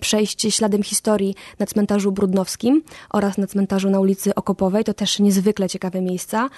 przejść 0.00 0.54
śladem 0.54 0.82
historii 0.82 1.34
na 1.58 1.66
cmentarzu 1.66 2.12
Brudnowskim 2.12 2.82
oraz 3.10 3.38
na 3.38 3.46
cmentarzu 3.46 3.90
na 3.90 4.00
ulicy 4.00 4.34
Okopowej. 4.34 4.84
To 4.84 4.94
też 4.94 5.18
niezwykle 5.18 5.68
ciekawe 5.68 6.00
miejsca. 6.00 6.50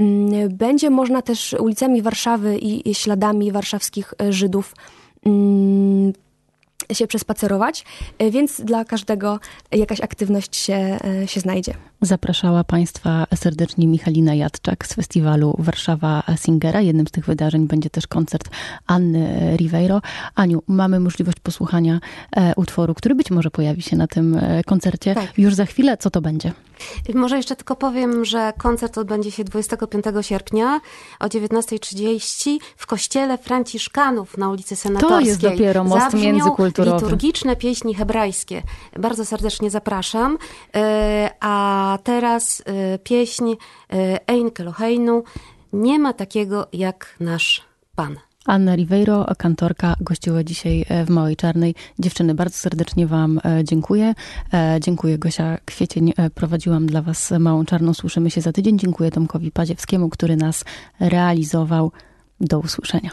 Mm, 0.00 0.56
będzie 0.56 0.90
można 0.90 1.22
też 1.22 1.52
ulicami 1.52 2.02
Warszawy 2.02 2.58
i 2.58 2.94
śladami 2.94 3.52
warszawskich 3.52 4.14
e, 4.22 4.32
Żydów 4.32 4.74
mm, 5.26 6.12
się 6.92 7.06
przespacerować, 7.06 7.84
e, 8.18 8.30
więc 8.30 8.60
dla 8.60 8.84
każdego 8.84 9.40
jakaś 9.72 10.00
aktywność 10.00 10.56
się, 10.56 10.98
e, 11.22 11.28
się 11.28 11.40
znajdzie. 11.40 11.74
Zapraszała 12.00 12.64
Państwa 12.64 13.26
serdecznie 13.34 13.86
Michalina 13.86 14.34
Jadczak 14.34 14.86
z 14.86 14.94
festiwalu 14.94 15.54
Warszawa 15.58 16.22
Singera. 16.36 16.80
Jednym 16.80 17.06
z 17.06 17.10
tych 17.10 17.26
wydarzeń 17.26 17.66
będzie 17.66 17.90
też 17.90 18.06
koncert 18.06 18.50
Anny 18.86 19.56
Ribeiro. 19.56 20.02
Aniu, 20.34 20.62
mamy 20.66 21.00
możliwość 21.00 21.40
posłuchania 21.40 22.00
utworu, 22.56 22.94
który 22.94 23.14
być 23.14 23.30
może 23.30 23.50
pojawi 23.50 23.82
się 23.82 23.96
na 23.96 24.06
tym 24.06 24.40
koncercie 24.66 25.14
tak. 25.14 25.38
już 25.38 25.54
za 25.54 25.66
chwilę. 25.66 25.96
Co 25.96 26.10
to 26.10 26.20
będzie? 26.20 26.52
Może 27.14 27.36
jeszcze 27.36 27.56
tylko 27.56 27.76
powiem, 27.76 28.24
że 28.24 28.52
koncert 28.58 28.98
odbędzie 28.98 29.30
się 29.30 29.44
25 29.44 30.04
sierpnia 30.20 30.80
o 31.20 31.26
19.30 31.26 32.58
w 32.76 32.86
kościele 32.86 33.38
Franciszkanów 33.38 34.38
na 34.38 34.50
ulicy 34.50 34.76
Senatorskiej. 34.76 35.18
To 35.18 35.26
jest 35.26 35.40
dopiero 35.40 35.84
most 35.84 36.02
Zabrzmią 36.02 36.32
międzykulturowy. 36.32 36.96
liturgiczne 36.96 37.56
pieśni 37.56 37.94
hebrajskie. 37.94 38.62
Bardzo 38.96 39.24
serdecznie 39.24 39.70
zapraszam. 39.70 40.38
E, 40.74 41.30
a 41.40 41.98
teraz 42.04 42.62
e, 42.66 42.98
pieśń 42.98 43.52
e, 43.92 44.20
Ein 44.26 44.50
Keloheinu. 44.50 45.24
Nie 45.72 45.98
ma 45.98 46.12
takiego 46.12 46.66
jak 46.72 47.16
nasz 47.20 47.62
Pan. 47.96 48.29
Anna 48.46 48.76
Ribeiro, 48.76 49.26
kantorka, 49.38 49.96
gościła 50.00 50.44
dzisiaj 50.44 50.84
e, 50.88 51.04
w 51.04 51.10
Małej 51.10 51.36
Czarnej. 51.36 51.74
Dziewczyny, 51.98 52.34
bardzo 52.34 52.56
serdecznie 52.56 53.06
Wam 53.06 53.40
e, 53.44 53.64
dziękuję. 53.64 54.14
E, 54.54 54.78
dziękuję 54.80 55.18
Gosia 55.18 55.58
Kwiecień, 55.64 56.12
prowadziłam 56.34 56.86
dla 56.86 57.02
Was 57.02 57.30
Małą 57.38 57.64
Czarną. 57.64 57.94
Słyszymy 57.94 58.30
się 58.30 58.40
za 58.40 58.52
tydzień. 58.52 58.78
Dziękuję 58.78 59.10
Tomkowi 59.10 59.50
Padziewskiemu, 59.50 60.08
który 60.08 60.36
nas 60.36 60.64
realizował. 61.00 61.92
Do 62.40 62.58
usłyszenia. 62.58 63.10